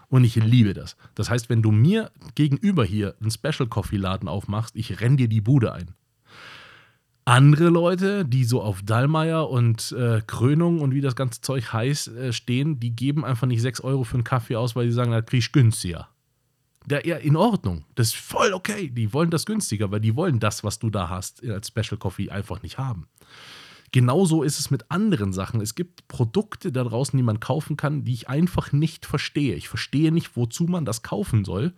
Und 0.09 0.23
ich 0.23 0.35
liebe 0.35 0.73
das. 0.73 0.95
Das 1.15 1.29
heißt, 1.29 1.49
wenn 1.49 1.61
du 1.61 1.71
mir 1.71 2.11
gegenüber 2.35 2.85
hier 2.85 3.15
einen 3.19 3.31
Special 3.31 3.67
Coffee 3.67 3.97
Laden 3.97 4.29
aufmachst, 4.29 4.75
ich 4.75 5.01
renn 5.01 5.17
dir 5.17 5.27
die 5.27 5.41
Bude 5.41 5.73
ein 5.73 5.93
andere 7.27 7.67
Leute, 7.67 8.23
die 8.23 8.45
so 8.45 8.61
auf 8.61 8.81
Dallmayr 8.81 9.49
und 9.49 9.91
äh, 9.91 10.21
Krönung 10.25 10.79
und 10.79 10.93
wie 10.93 11.01
das 11.01 11.15
ganze 11.15 11.41
Zeug 11.41 11.73
heißt, 11.73 12.07
äh, 12.07 12.31
stehen, 12.31 12.79
die 12.79 12.95
geben 12.95 13.25
einfach 13.25 13.47
nicht 13.47 13.61
6 13.61 13.81
Euro 13.81 14.05
für 14.05 14.13
einen 14.13 14.23
Kaffee 14.23 14.55
aus, 14.55 14.77
weil 14.77 14.87
sie 14.87 14.93
sagen, 14.93 15.11
das 15.11 15.25
krieg 15.25 15.39
ich 15.39 15.51
günstiger. 15.51 16.07
Da, 16.87 17.01
ja, 17.01 17.17
in 17.17 17.35
Ordnung. 17.35 17.83
Das 17.95 18.07
ist 18.07 18.15
voll 18.15 18.53
okay. 18.53 18.89
Die 18.89 19.11
wollen 19.11 19.29
das 19.29 19.45
günstiger, 19.45 19.91
weil 19.91 19.99
die 19.99 20.15
wollen 20.15 20.39
das, 20.39 20.63
was 20.63 20.79
du 20.79 20.89
da 20.89 21.09
hast, 21.09 21.45
als 21.45 21.67
Special 21.67 21.97
Coffee 21.97 22.29
einfach 22.29 22.63
nicht 22.63 22.77
haben. 22.77 23.07
Genauso 23.91 24.43
ist 24.43 24.59
es 24.59 24.69
mit 24.69 24.91
anderen 24.91 25.31
Sachen. 25.31 25.61
Es 25.61 25.75
gibt 25.75 26.07
Produkte 26.07 26.71
da 26.71 26.83
draußen, 26.83 27.15
die 27.15 27.23
man 27.23 27.39
kaufen 27.39 27.77
kann, 27.77 28.03
die 28.03 28.13
ich 28.13 28.29
einfach 28.29 28.71
nicht 28.71 29.05
verstehe. 29.05 29.55
Ich 29.55 29.69
verstehe 29.69 30.11
nicht, 30.11 30.35
wozu 30.35 30.65
man 30.65 30.85
das 30.85 31.03
kaufen 31.03 31.45
soll, 31.45 31.73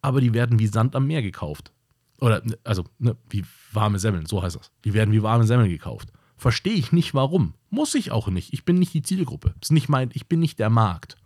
aber 0.00 0.20
die 0.20 0.32
werden 0.32 0.58
wie 0.58 0.66
Sand 0.66 0.96
am 0.96 1.06
Meer 1.06 1.22
gekauft. 1.22 1.72
Oder, 2.20 2.42
also, 2.64 2.84
ne, 2.98 3.16
wie 3.28 3.44
warme 3.72 3.98
Semmeln, 3.98 4.26
so 4.26 4.42
heißt 4.42 4.56
das. 4.56 4.70
Die 4.84 4.94
werden 4.94 5.12
wie 5.12 5.22
warme 5.22 5.44
Semmeln 5.44 5.68
gekauft. 5.68 6.12
Verstehe 6.36 6.74
ich 6.74 6.92
nicht, 6.92 7.14
warum. 7.14 7.54
Muss 7.68 7.94
ich 7.94 8.10
auch 8.12 8.28
nicht. 8.28 8.52
Ich 8.52 8.64
bin 8.64 8.78
nicht 8.78 8.94
die 8.94 9.02
Zielgruppe. 9.02 9.54
ist 9.60 9.72
nicht 9.72 9.88
mein, 9.88 10.10
ich 10.12 10.28
bin 10.28 10.40
nicht 10.40 10.58
der 10.58 10.70
Markt. 10.70 11.16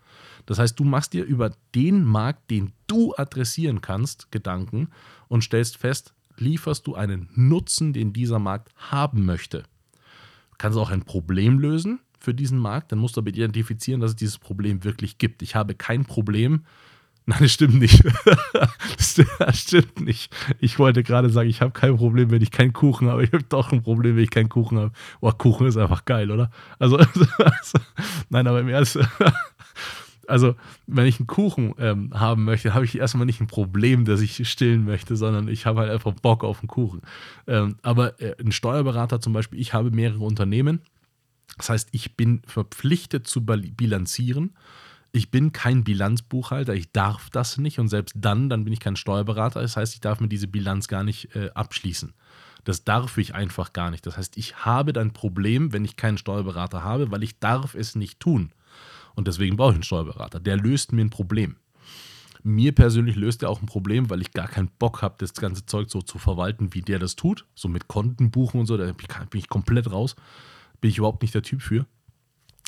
Das 0.47 0.59
heißt, 0.59 0.78
du 0.78 0.85
machst 0.85 1.12
dir 1.12 1.25
über 1.25 1.52
den 1.75 2.04
Markt, 2.04 2.50
den 2.50 2.73
du 2.87 3.14
adressieren 3.16 3.80
kannst, 3.80 4.30
Gedanken 4.30 4.88
und 5.28 5.42
stellst 5.42 5.76
fest, 5.76 6.14
lieferst 6.37 6.87
du 6.87 6.95
einen 6.95 7.28
Nutzen, 7.35 7.92
den 7.92 8.12
dieser 8.12 8.38
Markt 8.38 8.73
haben 8.76 9.25
möchte. 9.25 9.64
Du 10.57 10.63
kannst 10.63 10.79
auch 10.79 10.91
ein 10.91 11.03
Problem 11.03 11.59
lösen, 11.59 12.01
für 12.19 12.35
diesen 12.35 12.59
Markt, 12.59 12.93
dann 12.93 12.99
musst 12.99 13.17
du 13.17 13.21
aber 13.21 13.29
identifizieren, 13.29 14.01
dass 14.01 14.11
es 14.11 14.17
dieses 14.17 14.39
Problem 14.39 14.85
wirklich 14.85 15.19
gibt. 15.19 15.43
Ich 15.43 15.55
habe 15.55 15.75
kein 15.75 16.05
Problem. 16.05 16.65
Nein, 17.29 17.41
das 17.41 17.53
stimmt 17.53 17.81
nicht. 17.81 18.05
das 19.39 19.61
stimmt 19.61 20.01
nicht. 20.01 20.33
Ich 20.61 20.79
wollte 20.79 21.03
gerade 21.03 21.29
sagen, 21.29 21.49
ich 21.49 21.61
habe 21.61 21.73
kein 21.73 21.97
Problem, 21.97 22.31
wenn 22.31 22.41
ich 22.41 22.53
keinen 22.53 22.73
Kuchen 22.73 23.09
habe. 23.09 23.25
Ich 23.25 23.33
habe 23.33 23.43
doch 23.43 23.73
ein 23.73 23.83
Problem, 23.83 24.15
wenn 24.15 24.23
ich 24.23 24.31
keinen 24.31 24.49
Kuchen 24.49 24.79
habe. 24.79 24.93
Boah, 25.21 25.37
Kuchen 25.37 25.67
ist 25.67 25.77
einfach 25.77 26.05
geil, 26.05 26.31
oder? 26.31 26.51
Also, 26.79 26.97
also 27.39 27.79
nein, 28.29 28.47
aber 28.47 28.61
im 28.61 28.69
Ernst. 28.69 28.99
Also, 30.28 30.54
wenn 30.87 31.06
ich 31.06 31.18
einen 31.18 31.26
Kuchen 31.26 31.75
ähm, 31.78 32.11
haben 32.14 32.45
möchte, 32.45 32.75
habe 32.75 32.85
ich 32.85 32.99
erstmal 32.99 33.26
nicht 33.26 33.40
ein 33.40 33.47
Problem, 33.47 34.04
dass 34.04 34.21
ich 34.21 34.49
stillen 34.49 34.85
möchte, 34.85 35.16
sondern 35.16 35.49
ich 35.49 35.66
habe 35.66 35.80
halt 35.80 35.90
einfach 35.90 36.12
Bock 36.14 36.45
auf 36.45 36.61
einen 36.61 36.68
Kuchen. 36.68 37.02
Ähm, 37.47 37.76
aber 37.83 38.21
äh, 38.21 38.35
ein 38.40 38.52
Steuerberater 38.52 39.21
zum 39.21 39.33
Beispiel, 39.33 39.61
ich 39.61 39.73
habe 39.73 39.90
mehrere 39.90 40.25
Unternehmen. 40.25 40.83
Das 41.56 41.71
heißt, 41.71 41.88
ich 41.92 42.16
bin 42.16 42.42
verpflichtet 42.47 43.26
zu 43.26 43.45
bilanzieren. 43.45 44.54
Ich 45.12 45.30
bin 45.30 45.52
kein 45.52 45.83
Bilanzbuchhalter, 45.83 46.75
ich 46.75 46.92
darf 46.92 47.30
das 47.30 47.56
nicht 47.56 47.78
und 47.78 47.88
selbst 47.88 48.14
dann, 48.18 48.50
dann 48.50 48.64
bin 48.64 48.73
ich 48.75 48.80
kein 48.80 48.97
Steuerberater. 48.97 49.62
Das 49.62 49.76
heißt, 49.76 49.95
ich 49.95 50.00
darf 50.00 50.21
mir 50.21 50.28
diese 50.28 50.47
Bilanz 50.47 50.88
gar 50.88 51.04
nicht 51.04 51.35
äh, 51.35 51.49
abschließen. 51.54 52.12
Das 52.64 52.85
darf 52.85 53.16
ich 53.16 53.35
einfach 53.35 53.73
gar 53.73 53.90
nicht. 53.90 54.04
Das 54.04 54.18
heißt, 54.18 54.37
ich 54.37 54.66
habe 54.66 54.92
dann 54.92 55.09
ein 55.09 55.12
Problem, 55.12 55.73
wenn 55.73 55.85
ich 55.85 55.97
keinen 55.97 56.18
Steuerberater 56.18 56.83
habe, 56.83 57.11
weil 57.11 57.23
ich 57.23 57.38
darf 57.38 57.75
es 57.75 57.95
nicht 57.95 58.21
tun. 58.21 58.52
Und 59.16 59.26
deswegen 59.26 59.56
brauche 59.56 59.70
ich 59.70 59.76
einen 59.76 59.82
Steuerberater. 59.82 60.38
Der 60.38 60.56
löst 60.56 60.92
mir 60.92 61.02
ein 61.02 61.11
Problem. 61.11 61.56
Mir 62.44 62.73
persönlich 62.73 63.16
löst 63.16 63.42
er 63.42 63.50
auch 63.50 63.61
ein 63.61 63.66
Problem, 63.66 64.08
weil 64.08 64.20
ich 64.20 64.30
gar 64.30 64.46
keinen 64.46 64.70
Bock 64.78 65.02
habe, 65.02 65.16
das 65.18 65.35
ganze 65.35 65.66
Zeug 65.66 65.90
so 65.90 66.00
zu 66.00 66.18
verwalten, 66.18 66.75
wie 66.75 66.82
der 66.82 67.00
das 67.00 67.16
tut. 67.16 67.44
So 67.56 67.66
mit 67.66 67.88
Konten 67.88 68.30
buchen 68.30 68.61
und 68.61 68.66
so, 68.66 68.76
da 68.76 68.85
bin 68.85 69.40
ich 69.40 69.49
komplett 69.49 69.90
raus. 69.90 70.14
Bin 70.80 70.90
ich 70.90 70.99
überhaupt 70.99 71.23
nicht 71.23 71.35
der 71.35 71.42
Typ 71.42 71.61
für. 71.61 71.87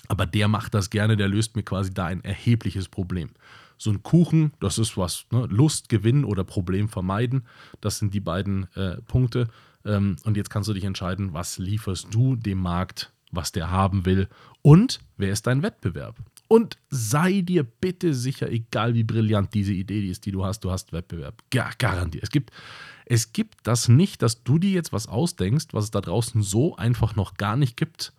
Aber 0.08 0.26
der 0.26 0.48
macht 0.48 0.74
das 0.74 0.90
gerne, 0.90 1.16
der 1.16 1.28
löst 1.28 1.54
mir 1.54 1.62
quasi 1.62 1.92
da 1.92 2.06
ein 2.06 2.24
erhebliches 2.24 2.88
Problem. 2.88 3.30
So 3.76 3.90
ein 3.90 4.02
Kuchen, 4.02 4.52
das 4.58 4.78
ist 4.78 4.96
was, 4.96 5.26
ne? 5.30 5.46
Lust 5.48 5.88
gewinnen 5.88 6.24
oder 6.24 6.42
Problem 6.42 6.88
vermeiden. 6.88 7.46
Das 7.80 7.98
sind 7.98 8.14
die 8.14 8.20
beiden 8.20 8.66
äh, 8.74 8.96
Punkte. 9.02 9.48
Ähm, 9.84 10.16
und 10.24 10.36
jetzt 10.36 10.50
kannst 10.50 10.68
du 10.68 10.74
dich 10.74 10.84
entscheiden, 10.84 11.34
was 11.34 11.58
lieferst 11.58 12.12
du 12.12 12.34
dem 12.34 12.58
Markt, 12.58 13.12
was 13.30 13.52
der 13.52 13.70
haben 13.70 14.06
will 14.06 14.28
und 14.62 14.98
wer 15.16 15.30
ist 15.30 15.46
dein 15.46 15.62
Wettbewerb. 15.62 16.16
Und 16.48 16.78
sei 16.88 17.42
dir 17.42 17.62
bitte 17.62 18.14
sicher, 18.14 18.50
egal 18.50 18.94
wie 18.94 19.04
brillant 19.04 19.52
diese 19.52 19.74
Idee 19.74 20.08
ist, 20.08 20.24
die 20.24 20.32
du 20.32 20.44
hast, 20.44 20.60
du 20.64 20.70
hast 20.70 20.92
Wettbewerb. 20.92 21.42
Gar, 21.50 21.72
garantiert. 21.76 22.24
Es 22.24 22.30
gibt, 22.30 22.50
es 23.04 23.34
gibt 23.34 23.66
das 23.66 23.88
nicht, 23.88 24.22
dass 24.22 24.42
du 24.44 24.58
dir 24.58 24.70
jetzt 24.70 24.92
was 24.92 25.06
ausdenkst, 25.06 25.66
was 25.72 25.84
es 25.84 25.90
da 25.90 26.00
draußen 26.00 26.42
so 26.42 26.74
einfach 26.76 27.16
noch 27.16 27.34
gar 27.34 27.56
nicht 27.56 27.76
gibt 27.76 28.14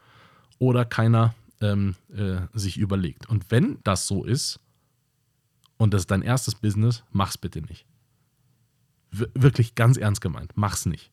oder 0.59 0.85
keiner 0.85 1.33
ähm, 1.59 1.95
äh, 2.15 2.41
sich 2.53 2.77
überlegt. 2.77 3.27
Und 3.27 3.49
wenn 3.49 3.79
das 3.83 4.05
so 4.05 4.23
ist 4.23 4.59
und 5.77 5.93
das 5.93 6.03
ist 6.03 6.11
dein 6.11 6.21
erstes 6.21 6.53
Business, 6.53 7.03
mach's 7.11 7.37
bitte 7.37 7.61
nicht. 7.61 7.85
Wir 9.11 9.27
wirklich 9.33 9.73
ganz 9.73 9.97
ernst 9.97 10.21
gemeint, 10.21 10.51
mach's 10.55 10.85
nicht. 10.85 11.09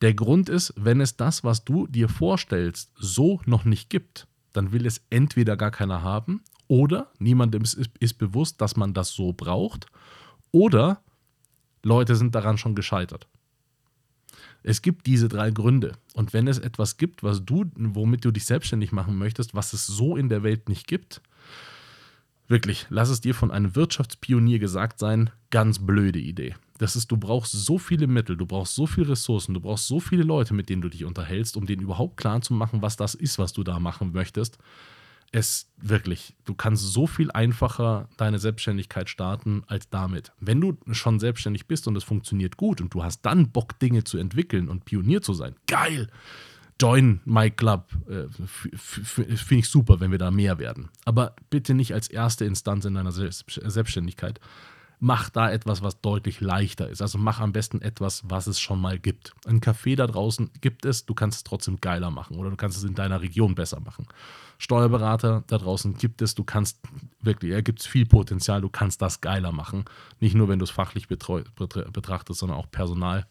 Der 0.00 0.14
Grund 0.14 0.48
ist, 0.48 0.72
wenn 0.76 1.00
es 1.00 1.16
das, 1.16 1.44
was 1.44 1.64
du 1.64 1.86
dir 1.86 2.08
vorstellst, 2.08 2.92
so 2.96 3.40
noch 3.44 3.64
nicht 3.64 3.90
gibt, 3.90 4.26
dann 4.54 4.72
will 4.72 4.86
es 4.86 5.04
entweder 5.10 5.56
gar 5.56 5.70
keiner 5.70 6.02
haben 6.02 6.42
oder 6.66 7.10
niemandem 7.18 7.62
ist, 7.62 7.74
ist 8.00 8.14
bewusst, 8.14 8.60
dass 8.60 8.76
man 8.76 8.94
das 8.94 9.10
so 9.10 9.32
braucht 9.32 9.86
oder 10.50 11.02
Leute 11.82 12.16
sind 12.16 12.34
daran 12.34 12.56
schon 12.56 12.74
gescheitert. 12.74 13.28
Es 14.62 14.80
gibt 14.80 15.06
diese 15.06 15.28
drei 15.28 15.50
Gründe. 15.50 15.92
Und 16.14 16.32
wenn 16.32 16.48
es 16.48 16.58
etwas 16.58 16.96
gibt, 16.96 17.22
was 17.22 17.44
du, 17.44 17.66
womit 17.76 18.24
du 18.24 18.30
dich 18.30 18.46
selbstständig 18.46 18.92
machen 18.92 19.18
möchtest, 19.18 19.54
was 19.54 19.74
es 19.74 19.86
so 19.86 20.16
in 20.16 20.30
der 20.30 20.42
Welt 20.42 20.70
nicht 20.70 20.86
gibt, 20.86 21.20
wirklich, 22.48 22.86
lass 22.88 23.10
es 23.10 23.20
dir 23.20 23.34
von 23.34 23.50
einem 23.50 23.76
Wirtschaftspionier 23.76 24.58
gesagt 24.58 24.98
sein, 24.98 25.28
ganz 25.50 25.84
blöde 25.84 26.18
Idee. 26.18 26.54
Das 26.78 26.96
ist, 26.96 27.10
du 27.10 27.16
brauchst 27.16 27.52
so 27.52 27.78
viele 27.78 28.06
Mittel, 28.06 28.36
du 28.36 28.46
brauchst 28.46 28.74
so 28.74 28.86
viele 28.86 29.10
Ressourcen, 29.10 29.54
du 29.54 29.60
brauchst 29.60 29.86
so 29.86 30.00
viele 30.00 30.24
Leute, 30.24 30.54
mit 30.54 30.68
denen 30.68 30.82
du 30.82 30.88
dich 30.88 31.04
unterhältst, 31.04 31.56
um 31.56 31.66
denen 31.66 31.82
überhaupt 31.82 32.16
klar 32.16 32.40
zu 32.40 32.52
machen, 32.52 32.82
was 32.82 32.96
das 32.96 33.14
ist, 33.14 33.38
was 33.38 33.52
du 33.52 33.62
da 33.62 33.78
machen 33.78 34.12
möchtest 34.12 34.58
es 35.34 35.68
wirklich, 35.78 36.36
du 36.44 36.54
kannst 36.54 36.92
so 36.92 37.08
viel 37.08 37.30
einfacher 37.32 38.08
deine 38.16 38.38
Selbstständigkeit 38.38 39.10
starten 39.10 39.64
als 39.66 39.90
damit. 39.90 40.30
Wenn 40.38 40.60
du 40.60 40.78
schon 40.92 41.18
selbstständig 41.18 41.66
bist 41.66 41.88
und 41.88 41.96
es 41.96 42.04
funktioniert 42.04 42.56
gut 42.56 42.80
und 42.80 42.94
du 42.94 43.02
hast 43.02 43.22
dann 43.22 43.50
Bock, 43.50 43.78
Dinge 43.80 44.04
zu 44.04 44.16
entwickeln 44.16 44.68
und 44.68 44.84
Pionier 44.84 45.22
zu 45.22 45.34
sein, 45.34 45.56
geil! 45.66 46.08
Join 46.80 47.20
my 47.24 47.50
club. 47.50 47.88
Äh, 48.08 48.26
Finde 48.76 49.60
ich 49.60 49.68
super, 49.68 50.00
wenn 50.00 50.10
wir 50.10 50.18
da 50.18 50.32
mehr 50.32 50.58
werden. 50.58 50.88
Aber 51.04 51.36
bitte 51.48 51.72
nicht 51.72 51.94
als 51.94 52.08
erste 52.08 52.44
Instanz 52.46 52.84
in 52.84 52.94
deiner 52.94 53.12
Selbstständigkeit. 53.12 54.40
Mach 55.00 55.28
da 55.28 55.50
etwas, 55.50 55.82
was 55.82 56.00
deutlich 56.00 56.40
leichter 56.40 56.88
ist. 56.88 57.02
Also 57.02 57.18
mach 57.18 57.40
am 57.40 57.52
besten 57.52 57.82
etwas, 57.82 58.22
was 58.26 58.46
es 58.46 58.60
schon 58.60 58.80
mal 58.80 58.98
gibt. 58.98 59.34
Ein 59.46 59.60
Café 59.60 59.96
da 59.96 60.06
draußen 60.06 60.50
gibt 60.60 60.84
es, 60.84 61.04
du 61.04 61.14
kannst 61.14 61.38
es 61.38 61.44
trotzdem 61.44 61.80
geiler 61.80 62.10
machen 62.10 62.38
oder 62.38 62.50
du 62.50 62.56
kannst 62.56 62.78
es 62.78 62.84
in 62.84 62.94
deiner 62.94 63.20
Region 63.20 63.54
besser 63.54 63.80
machen. 63.80 64.06
Steuerberater 64.58 65.44
da 65.46 65.58
draußen 65.58 65.96
gibt 65.96 66.22
es. 66.22 66.34
Du 66.34 66.44
kannst 66.44 66.78
wirklich, 67.20 67.52
er 67.52 67.62
gibt 67.62 67.80
es 67.80 67.86
viel 67.86 68.06
Potenzial, 68.06 68.60
du 68.60 68.68
kannst 68.68 69.02
das 69.02 69.20
geiler 69.20 69.52
machen. 69.52 69.84
Nicht 70.20 70.34
nur, 70.34 70.48
wenn 70.48 70.58
du 70.58 70.64
es 70.64 70.70
fachlich 70.70 71.08
betrachtest, 71.08 72.38
sondern 72.38 72.58
auch 72.58 72.70
Personal. 72.70 73.26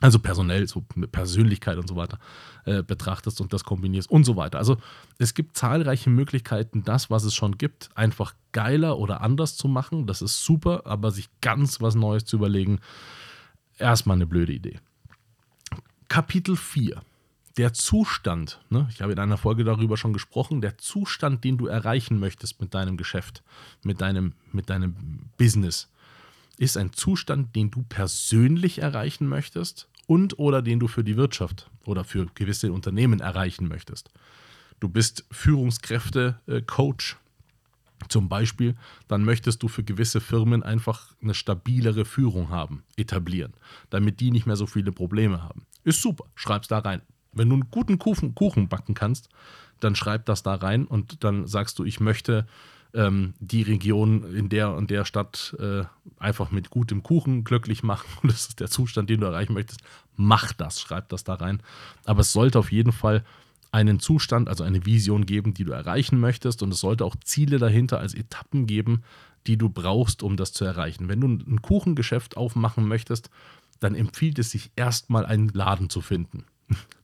Also 0.00 0.18
personell, 0.18 0.66
so 0.66 0.84
mit 0.96 1.12
Persönlichkeit 1.12 1.78
und 1.78 1.88
so 1.88 1.96
weiter 1.96 2.18
äh, 2.64 2.82
betrachtest 2.82 3.40
und 3.40 3.52
das 3.52 3.64
kombinierst 3.64 4.10
und 4.10 4.24
so 4.24 4.36
weiter. 4.36 4.58
Also 4.58 4.76
es 5.18 5.34
gibt 5.34 5.56
zahlreiche 5.56 6.10
Möglichkeiten, 6.10 6.82
das, 6.82 7.10
was 7.10 7.24
es 7.24 7.34
schon 7.34 7.58
gibt, 7.58 7.90
einfach 7.94 8.34
geiler 8.52 8.98
oder 8.98 9.20
anders 9.20 9.56
zu 9.56 9.68
machen. 9.68 10.06
Das 10.06 10.20
ist 10.20 10.44
super, 10.44 10.82
aber 10.84 11.10
sich 11.10 11.28
ganz 11.40 11.80
was 11.80 11.94
Neues 11.94 12.24
zu 12.24 12.36
überlegen, 12.36 12.80
erstmal 13.78 14.16
eine 14.16 14.26
blöde 14.26 14.52
Idee. 14.52 14.80
Kapitel 16.08 16.56
4 16.56 17.00
der 17.56 17.72
Zustand, 17.72 18.60
ne, 18.68 18.88
ich 18.90 19.00
habe 19.00 19.12
in 19.12 19.18
einer 19.18 19.36
Folge 19.36 19.64
darüber 19.64 19.96
schon 19.96 20.12
gesprochen, 20.12 20.60
der 20.60 20.76
Zustand, 20.78 21.44
den 21.44 21.56
du 21.56 21.66
erreichen 21.66 22.18
möchtest 22.18 22.60
mit 22.60 22.74
deinem 22.74 22.96
Geschäft, 22.96 23.42
mit 23.84 24.00
deinem, 24.00 24.32
mit 24.52 24.70
deinem 24.70 24.96
Business, 25.38 25.88
ist 26.58 26.76
ein 26.76 26.92
Zustand, 26.92 27.54
den 27.56 27.70
du 27.70 27.82
persönlich 27.82 28.78
erreichen 28.78 29.28
möchtest 29.28 29.88
und 30.06 30.38
oder 30.38 30.62
den 30.62 30.80
du 30.80 30.88
für 30.88 31.04
die 31.04 31.16
Wirtschaft 31.16 31.70
oder 31.84 32.04
für 32.04 32.26
gewisse 32.34 32.72
Unternehmen 32.72 33.20
erreichen 33.20 33.68
möchtest. 33.68 34.10
Du 34.80 34.88
bist 34.88 35.24
Führungskräfte-Coach 35.30 37.16
zum 38.08 38.28
Beispiel, 38.28 38.74
dann 39.08 39.24
möchtest 39.24 39.62
du 39.62 39.68
für 39.68 39.82
gewisse 39.82 40.20
Firmen 40.20 40.62
einfach 40.62 41.14
eine 41.22 41.34
stabilere 41.34 42.04
Führung 42.04 42.50
haben, 42.50 42.82
etablieren, 42.96 43.54
damit 43.90 44.20
die 44.20 44.30
nicht 44.30 44.46
mehr 44.46 44.56
so 44.56 44.66
viele 44.66 44.92
Probleme 44.92 45.42
haben. 45.42 45.64
Ist 45.84 46.02
super, 46.02 46.24
schreib's 46.34 46.68
da 46.68 46.80
rein. 46.80 47.02
Wenn 47.32 47.48
du 47.48 47.54
einen 47.54 47.70
guten 47.70 47.98
Kuchen 47.98 48.68
backen 48.68 48.94
kannst, 48.94 49.28
dann 49.80 49.96
schreib 49.96 50.26
das 50.26 50.42
da 50.42 50.54
rein 50.54 50.86
und 50.86 51.24
dann 51.24 51.46
sagst 51.46 51.78
du, 51.78 51.84
ich 51.84 52.00
möchte 52.00 52.46
ähm, 52.94 53.34
die 53.40 53.62
Region 53.62 54.34
in 54.34 54.48
der 54.48 54.72
und 54.72 54.90
der 54.90 55.04
Stadt 55.04 55.56
äh, 55.58 55.84
einfach 56.18 56.50
mit 56.50 56.70
gutem 56.70 57.02
Kuchen 57.02 57.44
glücklich 57.44 57.82
machen. 57.82 58.06
Und 58.22 58.32
das 58.32 58.48
ist 58.48 58.60
der 58.60 58.70
Zustand, 58.70 59.10
den 59.10 59.20
du 59.20 59.26
erreichen 59.26 59.52
möchtest. 59.52 59.82
Mach 60.16 60.52
das, 60.52 60.80
schreib 60.80 61.08
das 61.08 61.24
da 61.24 61.34
rein. 61.34 61.60
Aber 62.04 62.20
es 62.20 62.32
sollte 62.32 62.58
auf 62.58 62.72
jeden 62.72 62.92
Fall 62.92 63.24
einen 63.72 63.98
Zustand, 63.98 64.48
also 64.48 64.62
eine 64.62 64.86
Vision 64.86 65.26
geben, 65.26 65.52
die 65.52 65.64
du 65.64 65.72
erreichen 65.72 66.20
möchtest. 66.20 66.62
Und 66.62 66.72
es 66.72 66.80
sollte 66.80 67.04
auch 67.04 67.16
Ziele 67.16 67.58
dahinter 67.58 67.98
als 67.98 68.14
Etappen 68.14 68.66
geben, 68.66 69.02
die 69.46 69.56
du 69.58 69.68
brauchst, 69.68 70.22
um 70.22 70.36
das 70.36 70.52
zu 70.52 70.64
erreichen. 70.64 71.08
Wenn 71.08 71.20
du 71.20 71.28
ein 71.28 71.60
Kuchengeschäft 71.60 72.36
aufmachen 72.36 72.86
möchtest, 72.86 73.30
dann 73.80 73.94
empfiehlt 73.94 74.38
es 74.38 74.50
sich 74.50 74.70
erstmal 74.76 75.26
einen 75.26 75.48
Laden 75.48 75.90
zu 75.90 76.00
finden. 76.00 76.44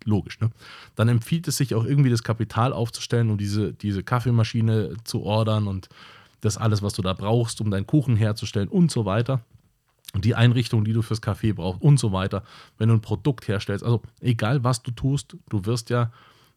Logisch, 0.04 0.40
ne? 0.40 0.50
Dann 0.96 1.08
empfiehlt 1.08 1.46
es 1.48 1.56
sich 1.56 1.74
auch 1.74 1.84
irgendwie 1.84 2.10
das 2.10 2.22
Kapital 2.22 2.72
aufzustellen, 2.72 3.30
um 3.30 3.38
diese, 3.38 3.72
diese 3.72 4.02
Kaffeemaschine 4.02 4.96
zu 5.04 5.22
ordern 5.22 5.66
und 5.66 5.88
das 6.40 6.56
alles, 6.56 6.82
was 6.82 6.94
du 6.94 7.02
da 7.02 7.12
brauchst, 7.12 7.60
um 7.60 7.70
deinen 7.70 7.86
Kuchen 7.86 8.16
herzustellen 8.16 8.68
und 8.68 8.90
so 8.90 9.04
weiter. 9.04 9.42
Und 10.12 10.24
die 10.24 10.34
Einrichtung, 10.34 10.84
die 10.84 10.92
du 10.92 11.02
fürs 11.02 11.20
Kaffee 11.20 11.52
brauchst 11.52 11.82
und 11.82 12.00
so 12.00 12.12
weiter. 12.12 12.42
Wenn 12.78 12.88
du 12.88 12.94
ein 12.94 13.00
Produkt 13.02 13.46
herstellst, 13.46 13.84
also 13.84 14.02
egal 14.20 14.64
was 14.64 14.82
du 14.82 14.90
tust, 14.90 15.36
du 15.48 15.64
wirst 15.66 15.90
ja 15.90 16.10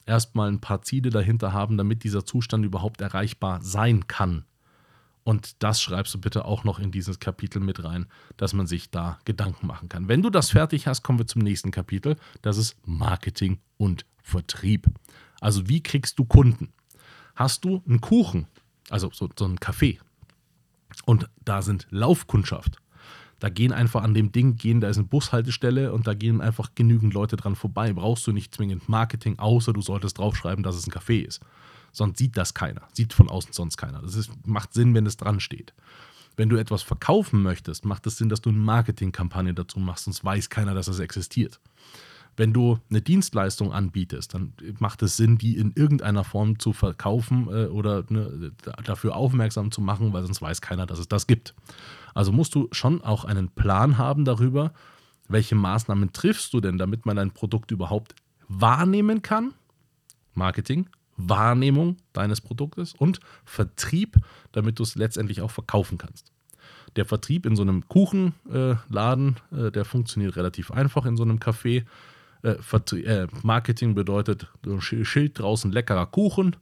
erstmal 0.06 0.50
ein 0.50 0.60
paar 0.60 0.82
Ziele 0.82 1.10
dahinter 1.10 1.54
haben, 1.54 1.78
damit 1.78 2.04
dieser 2.04 2.26
Zustand 2.26 2.66
überhaupt 2.66 3.02
erreichbar 3.02 3.62
sein 3.62 4.08
kann. 4.08 4.46
Und 5.24 5.64
das 5.64 5.82
schreibst 5.82 6.14
du 6.14 6.20
bitte 6.20 6.46
auch 6.46 6.64
noch 6.64 6.80
in 6.80 6.92
dieses 6.92 7.20
Kapitel 7.20 7.62
mit 7.62 7.84
rein, 7.84 8.08
dass 8.36 8.54
man 8.54 8.68
sich 8.68 8.90
da 8.90 9.20
Gedanken 9.26 9.68
machen 9.68 9.88
kann. 9.88 10.08
Wenn 10.10 10.22
du 10.22 10.30
das 10.30 10.50
fertig 10.50 10.88
hast, 10.88 11.02
kommen 11.04 11.20
wir 11.20 11.28
zum 11.28 11.42
nächsten 11.42 11.72
Kapitel. 11.72 12.18
Das 12.42 12.58
ist 12.58 12.76
Marketing 12.86 13.60
und 13.78 14.06
Vertrieb. 14.22 14.88
Also 15.40 15.70
wie 15.70 15.82
kriegst 15.82 16.20
du 16.20 16.26
Kunden? 16.26 16.74
Hast 17.36 17.66
du 17.66 17.82
einen 17.88 18.02
Kuchen, 18.02 18.48
also 18.90 19.10
so, 19.14 19.30
so 19.38 19.46
einen 19.46 19.60
Kaffee, 19.60 20.00
und 21.06 21.30
da 21.44 21.62
sind 21.62 21.88
Laufkundschaft, 21.90 22.78
Da 23.40 23.50
gehen 23.50 23.74
einfach 23.74 24.04
an 24.04 24.14
dem 24.14 24.32
Ding, 24.32 24.56
gehen, 24.56 24.80
da 24.80 24.88
ist 24.88 24.98
eine 24.98 25.08
Bushaltestelle 25.08 25.92
und 25.92 26.08
da 26.08 26.14
gehen 26.14 26.40
einfach 26.40 26.70
genügend 26.76 27.14
Leute 27.14 27.36
dran 27.36 27.58
vorbei. 27.58 27.92
Brauchst 27.92 28.26
du 28.26 28.32
nicht 28.32 28.56
zwingend 28.56 28.88
Marketing, 28.88 29.38
außer 29.38 29.74
du 29.74 29.82
solltest 29.82 30.18
draufschreiben, 30.18 30.64
dass 30.64 30.78
es 30.78 30.88
ein 30.88 30.94
Café 30.94 31.26
ist. 31.26 31.42
Sonst 31.94 32.18
sieht 32.18 32.36
das 32.36 32.54
keiner. 32.54 32.82
Sieht 32.92 33.14
von 33.14 33.30
außen 33.30 33.54
sonst 33.54 33.78
keiner. 33.78 34.02
Das 34.02 34.16
ist, 34.16 34.32
macht 34.46 34.74
Sinn, 34.74 34.94
wenn 34.94 35.06
es 35.06 35.16
dran 35.16 35.40
steht. 35.40 35.74
Wenn 36.36 36.50
du 36.50 36.58
etwas 36.58 36.82
verkaufen 36.82 37.42
möchtest, 37.44 37.86
macht 37.86 38.08
es 38.08 38.18
Sinn, 38.18 38.28
dass 38.28 38.42
du 38.42 38.50
eine 38.50 38.58
Marketingkampagne 38.58 39.54
dazu 39.54 39.80
machst, 39.80 40.06
sonst 40.06 40.26
weiß 40.26 40.50
keiner, 40.50 40.74
dass 40.74 40.88
es 40.88 41.00
existiert. 41.00 41.60
Wenn 42.36 42.52
du 42.52 42.80
eine 42.90 43.02
Dienstleistung 43.02 43.72
anbietest, 43.72 44.34
dann 44.34 44.54
macht 44.80 45.04
es 45.04 45.18
Sinn, 45.18 45.38
die 45.38 45.56
in 45.56 45.74
irgendeiner 45.76 46.24
Form 46.24 46.58
zu 46.58 46.74
verkaufen 46.74 47.48
äh, 47.48 47.68
oder 47.68 48.04
ne, 48.10 48.52
dafür 48.84 49.16
aufmerksam 49.16 49.70
zu 49.70 49.82
machen, 49.82 50.14
weil 50.14 50.24
sonst 50.24 50.42
weiß 50.42 50.60
keiner, 50.62 50.88
dass 50.88 50.98
es 50.98 51.08
das 51.08 51.28
gibt. 51.28 51.54
Also 52.16 52.32
musst 52.32 52.56
du 52.56 52.68
schon 52.72 53.04
auch 53.04 53.24
einen 53.24 53.50
Plan 53.50 54.00
haben 54.00 54.26
darüber, 54.26 54.74
welche 55.28 55.54
Maßnahmen 55.54 56.12
triffst 56.12 56.54
du 56.54 56.60
denn, 56.60 56.80
damit 56.80 57.06
man 57.06 57.18
dein 57.18 57.32
Produkt 57.32 57.70
überhaupt 57.70 58.16
wahrnehmen 58.48 59.22
kann. 59.22 59.54
Marketing, 60.34 60.90
Wahrnehmung 61.18 61.98
deines 62.14 62.42
Produktes 62.42 62.94
und 62.94 63.20
Vertrieb, 63.46 64.18
damit 64.52 64.80
du 64.80 64.84
es 64.84 64.96
letztendlich 64.96 65.42
auch 65.42 65.52
verkaufen 65.52 65.98
kannst. 65.98 66.32
Der 66.96 67.06
Vertrieb 67.06 67.46
in 67.46 67.56
so 67.56 67.64
einem 67.64 67.88
Kuchenladen, 67.88 69.36
äh, 69.52 69.68
äh, 69.68 69.72
der 69.72 69.86
funktioniert 69.86 70.36
relativ 70.36 70.72
einfach 70.72 71.06
in 71.06 71.18
so 71.18 71.24
einem 71.24 71.38
Café. 71.38 71.86
Äh, 72.44 72.56
äh, 72.98 73.28
Marketing 73.42 73.96
bedeutet 73.96 74.48
ein 74.66 74.82
Schild 74.82 75.40
draußen 75.40 75.72
leckerer 75.72 76.06
Kuchen, 76.06 76.56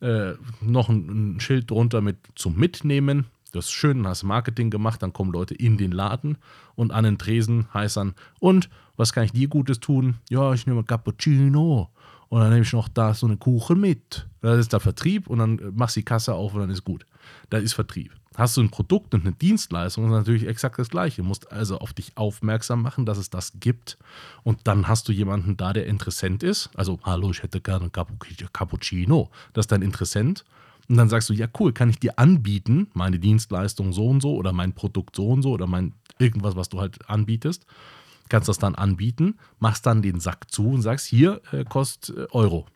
äh, 0.00 0.32
noch 0.60 0.88
ein, 0.88 1.34
ein, 1.34 1.40
Schild 1.40 1.70
drunter 1.70 2.00
mit 2.00 2.16
zum 2.36 2.56
Mitnehmen. 2.56 3.26
Das 3.52 3.66
ist 3.66 3.72
schön, 3.72 4.06
hast 4.06 4.22
Marketing 4.22 4.70
gemacht, 4.70 5.02
dann 5.02 5.12
kommen 5.12 5.32
Leute 5.32 5.54
in 5.54 5.76
den 5.76 5.90
Laden 5.90 6.38
und 6.76 6.92
an 6.92 7.04
den 7.04 7.18
Tresen 7.18 7.66
heißt 7.74 7.96
dann, 7.96 8.14
und 8.38 8.70
was 8.96 9.12
kann 9.12 9.24
ich 9.24 9.32
dir 9.32 9.48
Gutes 9.48 9.80
tun? 9.80 10.18
Ja, 10.30 10.54
ich 10.54 10.66
nehme 10.66 10.84
Cappuccino 10.84 11.90
und 12.30 12.40
dann 12.40 12.50
nehme 12.50 12.62
ich 12.62 12.72
noch 12.72 12.88
da 12.88 13.12
so 13.12 13.26
eine 13.26 13.36
Kuchen 13.36 13.80
mit. 13.80 14.26
Das 14.40 14.58
ist 14.58 14.72
der 14.72 14.78
Vertrieb 14.78 15.26
und 15.26 15.40
dann 15.40 15.60
machst 15.74 15.96
du 15.96 16.00
die 16.00 16.04
Kasse 16.04 16.32
auf 16.32 16.54
und 16.54 16.60
dann 16.60 16.70
ist 16.70 16.84
gut. 16.84 17.04
Das 17.50 17.62
ist 17.62 17.72
Vertrieb. 17.74 18.12
Hast 18.36 18.56
du 18.56 18.62
ein 18.62 18.70
Produkt 18.70 19.12
und 19.14 19.22
eine 19.22 19.32
Dienstleistung, 19.32 20.04
ist 20.04 20.12
natürlich 20.12 20.46
exakt 20.46 20.78
das 20.78 20.90
Gleiche. 20.90 21.22
Du 21.22 21.28
musst 21.28 21.50
also 21.50 21.78
auf 21.78 21.92
dich 21.92 22.16
aufmerksam 22.16 22.82
machen, 22.82 23.04
dass 23.04 23.18
es 23.18 23.30
das 23.30 23.54
gibt. 23.58 23.98
Und 24.44 24.60
dann 24.68 24.86
hast 24.86 25.08
du 25.08 25.12
jemanden 25.12 25.56
da, 25.56 25.72
der 25.72 25.86
Interessent 25.86 26.44
ist. 26.44 26.70
Also, 26.76 27.00
hallo, 27.02 27.32
ich 27.32 27.42
hätte 27.42 27.60
gerne 27.60 27.90
Cappuccino. 27.90 29.28
Das 29.52 29.64
ist 29.64 29.72
dein 29.72 29.82
Interessent. 29.82 30.44
Und 30.88 30.96
dann 30.98 31.08
sagst 31.08 31.28
du, 31.30 31.32
ja, 31.32 31.48
cool, 31.58 31.72
kann 31.72 31.90
ich 31.90 31.98
dir 31.98 32.16
anbieten, 32.20 32.86
meine 32.94 33.18
Dienstleistung 33.18 33.92
so 33.92 34.06
und 34.06 34.20
so 34.20 34.36
oder 34.36 34.52
mein 34.52 34.72
Produkt 34.72 35.16
so 35.16 35.28
und 35.28 35.42
so 35.42 35.50
oder 35.50 35.66
mein 35.66 35.94
irgendwas, 36.20 36.54
was 36.54 36.68
du 36.68 36.80
halt 36.80 37.08
anbietest 37.10 37.66
kannst 38.30 38.48
das 38.48 38.58
dann 38.58 38.74
anbieten, 38.74 39.38
machst 39.58 39.84
dann 39.84 40.00
den 40.00 40.20
Sack 40.20 40.50
zu 40.50 40.70
und 40.70 40.82
sagst, 40.82 41.06
hier 41.06 41.42
äh, 41.52 41.64
kostet 41.64 42.16
äh, 42.16 42.26
Euro. 42.30 42.66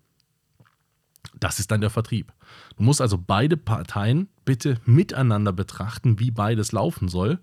Das 1.40 1.58
ist 1.58 1.70
dann 1.70 1.80
der 1.80 1.90
Vertrieb. 1.90 2.32
Du 2.76 2.82
musst 2.82 3.00
also 3.00 3.16
beide 3.18 3.56
Parteien 3.56 4.28
bitte 4.44 4.78
miteinander 4.84 5.52
betrachten, 5.52 6.20
wie 6.20 6.30
beides 6.30 6.73
laufen 6.73 7.08
soll, 7.08 7.38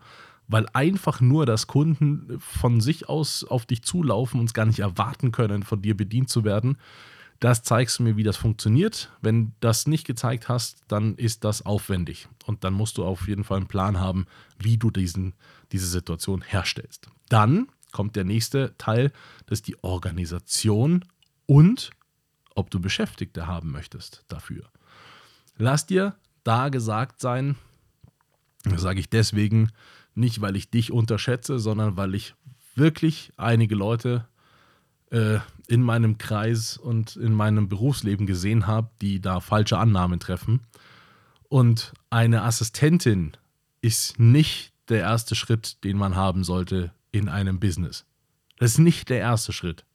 weil 0.47 0.67
einfach 0.73 1.21
nur, 1.21 1.45
dass 1.45 1.67
Kunden 1.67 2.39
von 2.39 2.81
sich 2.81 3.09
aus 3.09 3.43
auf 3.43 3.65
dich 3.65 3.83
zulaufen 3.83 4.39
und 4.39 4.45
es 4.47 4.53
gar 4.53 4.65
nicht 4.65 4.79
erwarten 4.79 5.31
können, 5.31 5.63
von 5.63 5.81
dir 5.81 5.97
bedient 5.97 6.29
zu 6.29 6.43
werden, 6.43 6.77
das 7.41 7.63
zeigst 7.63 7.97
du 7.97 8.03
mir, 8.03 8.17
wie 8.17 8.23
das 8.23 8.37
funktioniert. 8.37 9.11
Wenn 9.21 9.53
das 9.61 9.87
nicht 9.87 10.05
gezeigt 10.05 10.47
hast, 10.47 10.83
dann 10.87 11.15
ist 11.15 11.43
das 11.43 11.65
aufwendig. 11.65 12.27
Und 12.45 12.63
dann 12.63 12.73
musst 12.73 12.99
du 12.99 13.03
auf 13.03 13.27
jeden 13.27 13.43
Fall 13.43 13.57
einen 13.57 13.67
Plan 13.67 13.99
haben, 13.99 14.27
wie 14.59 14.77
du 14.77 14.91
diesen, 14.91 15.33
diese 15.71 15.87
Situation 15.87 16.43
herstellst. 16.43 17.09
Dann 17.29 17.67
kommt 17.91 18.15
der 18.15 18.24
nächste 18.24 18.75
Teil, 18.77 19.12
das 19.45 19.60
ist 19.60 19.67
die 19.67 19.83
Organisation 19.83 21.05
und 21.45 21.91
ob 22.55 22.69
du 22.69 22.79
Beschäftigte 22.79 23.48
haben 23.48 23.71
möchtest 23.71 24.25
dafür. 24.27 24.69
Lass 25.57 25.86
dir 25.86 26.15
da 26.43 26.69
gesagt 26.69 27.21
sein, 27.21 27.55
sage 28.75 29.00
ich 29.00 29.10
deswegen 29.10 29.71
nicht, 30.15 30.42
weil 30.42 30.55
ich 30.55 30.70
dich 30.70 30.92
unterschätze, 30.92 31.59
sondern 31.59 31.98
weil 31.98 32.15
ich 32.15 32.35
wirklich 32.75 33.31
einige 33.37 33.75
Leute 33.75 34.27
äh, 35.11 35.39
in 35.68 35.81
meinem 35.81 36.18
Kreis 36.18 36.77
und 36.77 37.15
in 37.15 37.33
meinem 37.33 37.70
Berufsleben 37.70 38.25
gesehen 38.25 38.68
habe, 38.68 38.89
die 39.01 39.22
da 39.22 39.39
falsche 39.39 39.77
Annahmen 39.77 40.20
treffen. 40.20 40.61
Und 41.50 41.94
eine 42.09 42.44
Assistentin 42.44 43.33
ist 43.81 44.20
nicht 44.20 44.74
der 44.89 45.01
erste 45.01 45.35
Schritt, 45.35 45.83
den 45.83 45.98
man 45.98 46.15
haben 46.15 46.44
sollte 46.44 46.94
in 47.11 47.29
einem 47.29 47.59
Business. 47.59 48.05
Das 48.57 48.74
ist 48.74 48.77
nicht 48.79 49.09
der 49.09 49.19
erste 49.19 49.53
Schritt. 49.53 49.85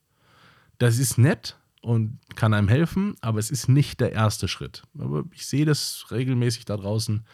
Das 0.79 0.99
ist 0.99 1.19
nett 1.19 1.57
und 1.83 2.19
kann 2.35 2.53
einem 2.53 2.69
helfen, 2.69 3.15
aber 3.21 3.39
es 3.39 3.51
ist 3.51 3.69
nicht 3.69 4.01
der 4.01 4.13
erste 4.13 4.49
Schritt. 4.49 4.83
Aber 4.99 5.25
ich 5.33 5.47
sehe 5.47 5.65
das 5.65 6.07
regelmäßig 6.11 6.65
da 6.65 6.77
draußen, 6.77 7.25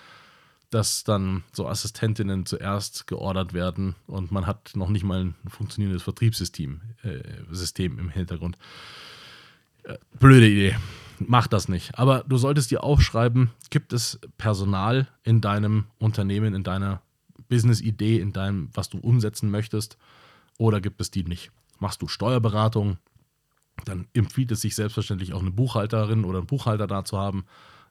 dass 0.71 1.05
dann 1.05 1.45
so 1.53 1.69
Assistentinnen 1.69 2.47
zuerst 2.47 3.07
geordert 3.07 3.53
werden 3.53 3.95
und 4.07 4.31
man 4.31 4.47
hat 4.47 4.73
noch 4.75 4.89
nicht 4.89 5.05
mal 5.05 5.25
ein 5.25 5.35
funktionierendes 5.49 6.03
Vertriebssystem 6.03 6.81
äh, 7.03 7.21
System 7.51 7.99
im 7.99 8.09
Hintergrund. 8.11 8.57
Äh, 9.85 9.99
blöde 10.19 10.49
Idee. 10.49 10.77
Mach 11.19 11.47
das 11.47 11.69
nicht. 11.69 11.99
Aber 11.99 12.25
du 12.27 12.37
solltest 12.37 12.71
dir 12.71 12.83
aufschreiben, 12.83 13.51
gibt 13.71 13.93
es 13.93 14.19
Personal 14.39 15.09
in 15.23 15.41
deinem 15.41 15.87
Unternehmen, 15.99 16.55
in 16.55 16.65
deiner 16.65 17.03
Business-Idee 17.53 18.19
in 18.19 18.33
deinem, 18.33 18.71
was 18.73 18.89
du 18.89 18.97
umsetzen 18.97 19.51
möchtest, 19.51 19.99
oder 20.57 20.81
gibt 20.81 21.03
es 21.03 21.11
die 21.11 21.23
nicht? 21.23 21.51
Machst 21.81 22.01
du 22.01 22.09
Steuerberatung, 22.09 22.97
dann 23.85 24.09
empfiehlt 24.15 24.51
es 24.53 24.63
sich 24.63 24.75
selbstverständlich 24.75 25.35
auch 25.35 25.41
eine 25.41 25.51
Buchhalterin 25.51 26.25
oder 26.25 26.39
einen 26.39 26.47
Buchhalter 26.47 26.87
da 26.87 27.05
zu 27.05 27.19
haben, 27.19 27.45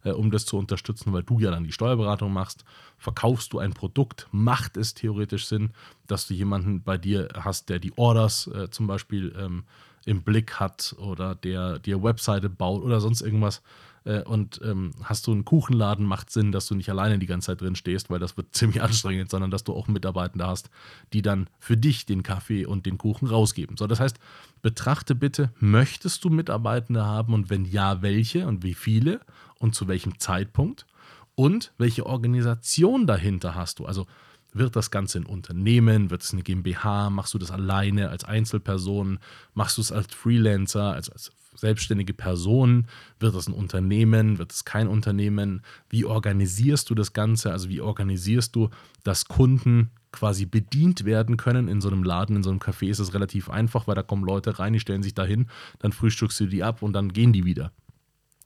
äh, 0.03 0.09
um 0.09 0.31
das 0.31 0.45
zu 0.47 0.57
unterstützen, 0.57 1.13
weil 1.13 1.21
du 1.21 1.37
ja 1.37 1.51
dann 1.51 1.63
die 1.63 1.71
Steuerberatung 1.71 2.33
machst. 2.33 2.65
Verkaufst 2.97 3.53
du 3.53 3.59
ein 3.59 3.73
Produkt, 3.73 4.27
macht 4.31 4.77
es 4.77 4.95
theoretisch 4.95 5.45
Sinn, 5.45 5.73
dass 6.07 6.27
du 6.27 6.33
jemanden 6.33 6.81
bei 6.81 6.97
dir 6.97 7.29
hast, 7.35 7.69
der 7.69 7.77
die 7.77 7.95
Orders 7.99 8.47
äh, 8.47 8.71
zum 8.71 8.87
Beispiel 8.87 9.35
ähm, 9.37 9.65
im 10.05 10.23
Blick 10.23 10.59
hat 10.59 10.95
oder 10.97 11.35
der 11.35 11.77
dir 11.77 12.01
Webseite 12.01 12.49
baut 12.49 12.81
oder 12.81 12.99
sonst 12.99 13.21
irgendwas. 13.21 13.61
Äh, 14.03 14.23
und 14.23 14.59
ähm, 14.63 14.91
hast 15.03 15.27
du 15.27 15.31
einen 15.31 15.45
Kuchenladen, 15.45 16.05
macht 16.05 16.31
Sinn, 16.31 16.51
dass 16.51 16.67
du 16.67 16.75
nicht 16.75 16.89
alleine 16.89 17.19
die 17.19 17.25
ganze 17.25 17.47
Zeit 17.47 17.61
drin 17.61 17.75
stehst, 17.75 18.09
weil 18.09 18.19
das 18.19 18.37
wird 18.37 18.47
ziemlich 18.55 18.81
anstrengend, 18.81 19.29
sondern 19.29 19.51
dass 19.51 19.63
du 19.63 19.73
auch 19.73 19.87
Mitarbeitende 19.87 20.47
hast, 20.47 20.69
die 21.13 21.21
dann 21.21 21.47
für 21.59 21.77
dich 21.77 22.05
den 22.05 22.23
Kaffee 22.23 22.65
und 22.65 22.85
den 22.85 22.97
Kuchen 22.97 23.27
rausgeben. 23.27 23.77
So, 23.77 23.87
das 23.87 23.99
heißt, 23.99 24.17
betrachte 24.61 25.15
bitte, 25.15 25.51
möchtest 25.59 26.23
du 26.23 26.29
Mitarbeitende 26.29 27.05
haben 27.05 27.33
und 27.33 27.49
wenn 27.49 27.65
ja, 27.65 28.01
welche 28.01 28.47
und 28.47 28.63
wie 28.63 28.73
viele 28.73 29.21
und 29.59 29.75
zu 29.75 29.87
welchem 29.87 30.19
Zeitpunkt 30.19 30.85
und 31.35 31.73
welche 31.77 32.05
Organisation 32.05 33.07
dahinter 33.07 33.55
hast 33.55 33.79
du? 33.79 33.85
Also 33.85 34.07
wird 34.53 34.75
das 34.75 34.91
Ganze 34.91 35.19
ein 35.19 35.25
Unternehmen? 35.25 36.09
Wird 36.09 36.23
es 36.23 36.33
eine 36.33 36.43
GmbH? 36.43 37.09
Machst 37.09 37.33
du 37.33 37.37
das 37.37 37.51
alleine 37.51 38.09
als 38.09 38.25
Einzelperson? 38.25 39.19
Machst 39.53 39.77
du 39.77 39.81
es 39.81 39.91
als 39.91 40.13
Freelancer, 40.13 40.91
als, 40.91 41.09
als 41.09 41.31
selbstständige 41.55 42.13
Person? 42.13 42.87
Wird 43.19 43.35
es 43.35 43.47
ein 43.47 43.53
Unternehmen? 43.53 44.37
Wird 44.37 44.51
es 44.51 44.65
kein 44.65 44.87
Unternehmen? 44.87 45.61
Wie 45.89 46.05
organisierst 46.05 46.89
du 46.89 46.95
das 46.95 47.13
Ganze? 47.13 47.51
Also 47.51 47.69
wie 47.69 47.81
organisierst 47.81 48.55
du, 48.55 48.69
dass 49.03 49.25
Kunden 49.25 49.91
quasi 50.11 50.45
bedient 50.45 51.05
werden 51.05 51.37
können 51.37 51.67
in 51.67 51.81
so 51.81 51.89
einem 51.89 52.03
Laden, 52.03 52.37
in 52.37 52.43
so 52.43 52.49
einem 52.49 52.59
Café 52.59 52.89
ist 52.89 52.99
es 52.99 53.13
relativ 53.13 53.49
einfach, 53.49 53.87
weil 53.87 53.95
da 53.95 54.03
kommen 54.03 54.25
Leute 54.25 54.59
rein, 54.59 54.73
die 54.73 54.79
stellen 54.79 55.03
sich 55.03 55.13
dahin, 55.13 55.47
dann 55.79 55.93
frühstückst 55.93 56.39
du 56.41 56.45
die 56.47 56.63
ab 56.63 56.81
und 56.81 56.93
dann 56.93 57.13
gehen 57.13 57.31
die 57.31 57.45
wieder. 57.45 57.71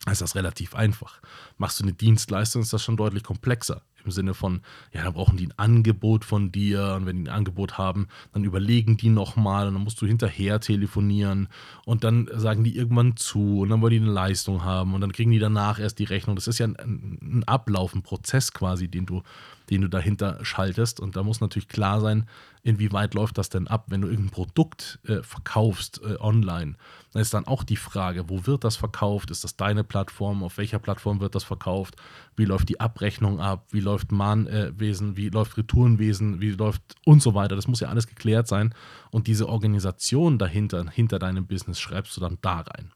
Ist 0.10 0.22
das 0.22 0.36
relativ 0.36 0.76
einfach. 0.76 1.20
Machst 1.58 1.80
du 1.80 1.84
eine 1.84 1.94
Dienstleistung, 1.94 2.62
ist 2.62 2.74
das 2.74 2.84
schon 2.84 2.98
deutlich 2.98 3.24
komplexer 3.24 3.82
im 4.06 4.12
Sinne 4.12 4.34
von, 4.34 4.62
ja, 4.94 5.04
da 5.04 5.12
brauchen 5.12 5.38
die 5.38 5.48
ein 5.48 5.58
Angebot 5.58 6.24
von 6.26 6.52
dir 6.52 6.96
und 6.96 7.06
wenn 7.06 7.24
die 7.24 7.30
ein 7.30 7.36
Angebot 7.36 7.78
haben, 7.78 8.08
dann 8.34 8.44
überlegen 8.44 8.98
die 8.98 9.10
nochmal 9.10 9.68
und 9.68 9.74
dann 9.74 9.84
musst 9.84 10.02
du 10.02 10.06
hinterher 10.06 10.60
telefonieren 10.60 11.48
und 11.86 12.04
dann 12.04 12.30
sagen 12.34 12.64
die 12.64 12.76
irgendwann 12.76 13.18
zu 13.18 13.60
und 13.60 13.70
dann 13.70 13.82
wollen 13.82 13.92
die 13.92 14.00
eine 14.00 14.12
Leistung 14.12 14.64
haben 14.64 14.94
und 14.94 15.02
dann 15.02 15.12
kriegen 15.12 15.32
die 15.32 15.40
danach 15.40 15.80
erst 15.80 16.00
die 16.00 16.06
Rechnung. 16.06 16.36
Das 16.36 16.48
ist 16.48 16.60
ja 16.60 16.68
ein, 16.68 17.20
ein 17.22 17.44
Ablauf, 17.46 17.94
ein 17.94 18.04
Prozess 18.04 18.54
quasi, 18.54 18.88
den 18.88 19.06
du 19.06 19.22
den 19.70 19.82
du 19.82 19.90
dahinter 19.90 20.44
schaltest. 20.44 21.00
Und 21.00 21.16
da 21.16 21.24
muss 21.24 21.42
natürlich 21.42 21.68
klar 21.68 22.02
sein, 22.02 22.28
inwieweit 22.64 23.14
läuft 23.14 23.38
das 23.38 23.50
denn 23.50 23.68
ab, 23.68 23.86
wenn 23.88 24.02
du 24.02 24.08
irgendein 24.08 24.32
Produkt 24.32 25.00
äh, 25.06 25.22
verkaufst 25.22 26.02
äh, 26.04 26.18
online. 26.20 26.76
Dann 27.14 27.22
ist 27.22 27.34
dann 27.34 27.48
auch 27.48 27.64
die 27.64 27.76
Frage, 27.76 28.30
wo 28.30 28.46
wird 28.46 28.64
das 28.64 28.76
verkauft? 28.76 29.32
Ist 29.32 29.44
das 29.44 29.56
deine 29.56 29.84
Plattform? 29.84 30.44
Auf 30.44 30.58
welcher 30.58 30.80
Plattform 30.80 31.20
wird 31.20 31.36
das 31.36 31.44
verkauft? 31.44 31.96
Wie 32.36 32.46
läuft 32.46 32.70
die 32.70 32.80
Abrechnung 32.80 33.40
ab? 33.40 33.68
Wie 33.72 33.80
läuft 33.80 34.12
Mahnwesen? 34.12 35.16
wie 35.18 35.30
läuft 35.30 35.58
Retourenwesen? 35.58 36.42
Wie 36.42 36.52
läuft 36.52 36.82
und 37.06 37.22
so 37.22 37.34
weiter? 37.34 37.56
Das 37.56 37.68
muss 37.68 37.80
ja 37.80 37.90
alles 37.90 38.08
geklärt 38.08 38.48
sein. 38.48 38.74
Und 39.12 39.28
diese 39.28 39.48
Organisation 39.48 40.38
dahinter, 40.38 40.90
hinter 40.90 41.20
deinem 41.20 41.48
Business, 41.48 41.80
schreibst 41.80 42.16
du 42.18 42.22
dann 42.22 42.38
da 42.42 42.60
rein. 42.62 42.92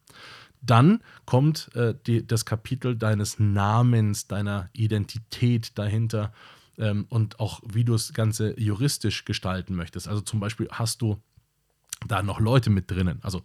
Dann 0.61 1.01
kommt 1.25 1.73
äh, 1.75 1.95
die, 2.05 2.25
das 2.25 2.45
Kapitel 2.45 2.97
deines 2.97 3.39
Namens, 3.39 4.27
deiner 4.27 4.69
Identität 4.73 5.77
dahinter 5.77 6.33
ähm, 6.77 7.05
und 7.09 7.39
auch 7.39 7.61
wie 7.65 7.85
du 7.85 7.93
das 7.93 8.13
Ganze 8.13 8.59
juristisch 8.59 9.23
gestalten 9.23 9.75
möchtest. 9.75 10.07
Also 10.07 10.21
zum 10.21 10.39
Beispiel 10.39 10.67
hast 10.71 11.01
du 11.01 11.21
da 12.07 12.23
noch 12.23 12.39
Leute 12.39 12.69
mit 12.69 12.91
drinnen. 12.91 13.19
Also 13.21 13.41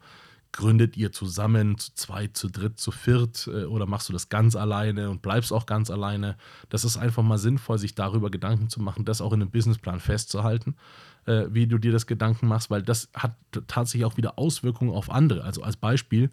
gründet 0.54 0.96
ihr 0.96 1.10
zusammen, 1.10 1.76
zu 1.78 1.94
zweit, 1.94 2.36
zu 2.36 2.48
dritt, 2.48 2.78
zu 2.78 2.92
viert 2.92 3.48
äh, 3.48 3.64
oder 3.64 3.86
machst 3.86 4.08
du 4.08 4.12
das 4.12 4.28
ganz 4.28 4.54
alleine 4.54 5.10
und 5.10 5.20
bleibst 5.20 5.52
auch 5.52 5.66
ganz 5.66 5.90
alleine? 5.90 6.36
Das 6.70 6.84
ist 6.84 6.96
einfach 6.96 7.24
mal 7.24 7.38
sinnvoll, 7.38 7.78
sich 7.78 7.94
darüber 7.94 8.30
Gedanken 8.30 8.68
zu 8.68 8.80
machen, 8.80 9.04
das 9.04 9.20
auch 9.20 9.32
in 9.32 9.42
einem 9.42 9.50
Businessplan 9.50 9.98
festzuhalten, 9.98 10.76
äh, 11.26 11.46
wie 11.50 11.66
du 11.66 11.78
dir 11.78 11.90
das 11.90 12.06
Gedanken 12.06 12.46
machst, 12.46 12.70
weil 12.70 12.82
das 12.82 13.08
hat 13.14 13.36
tatsächlich 13.66 14.04
auch 14.04 14.16
wieder 14.16 14.38
Auswirkungen 14.38 14.92
auf 14.92 15.10
andere. 15.10 15.42
Also 15.42 15.62
als 15.62 15.76
Beispiel, 15.76 16.30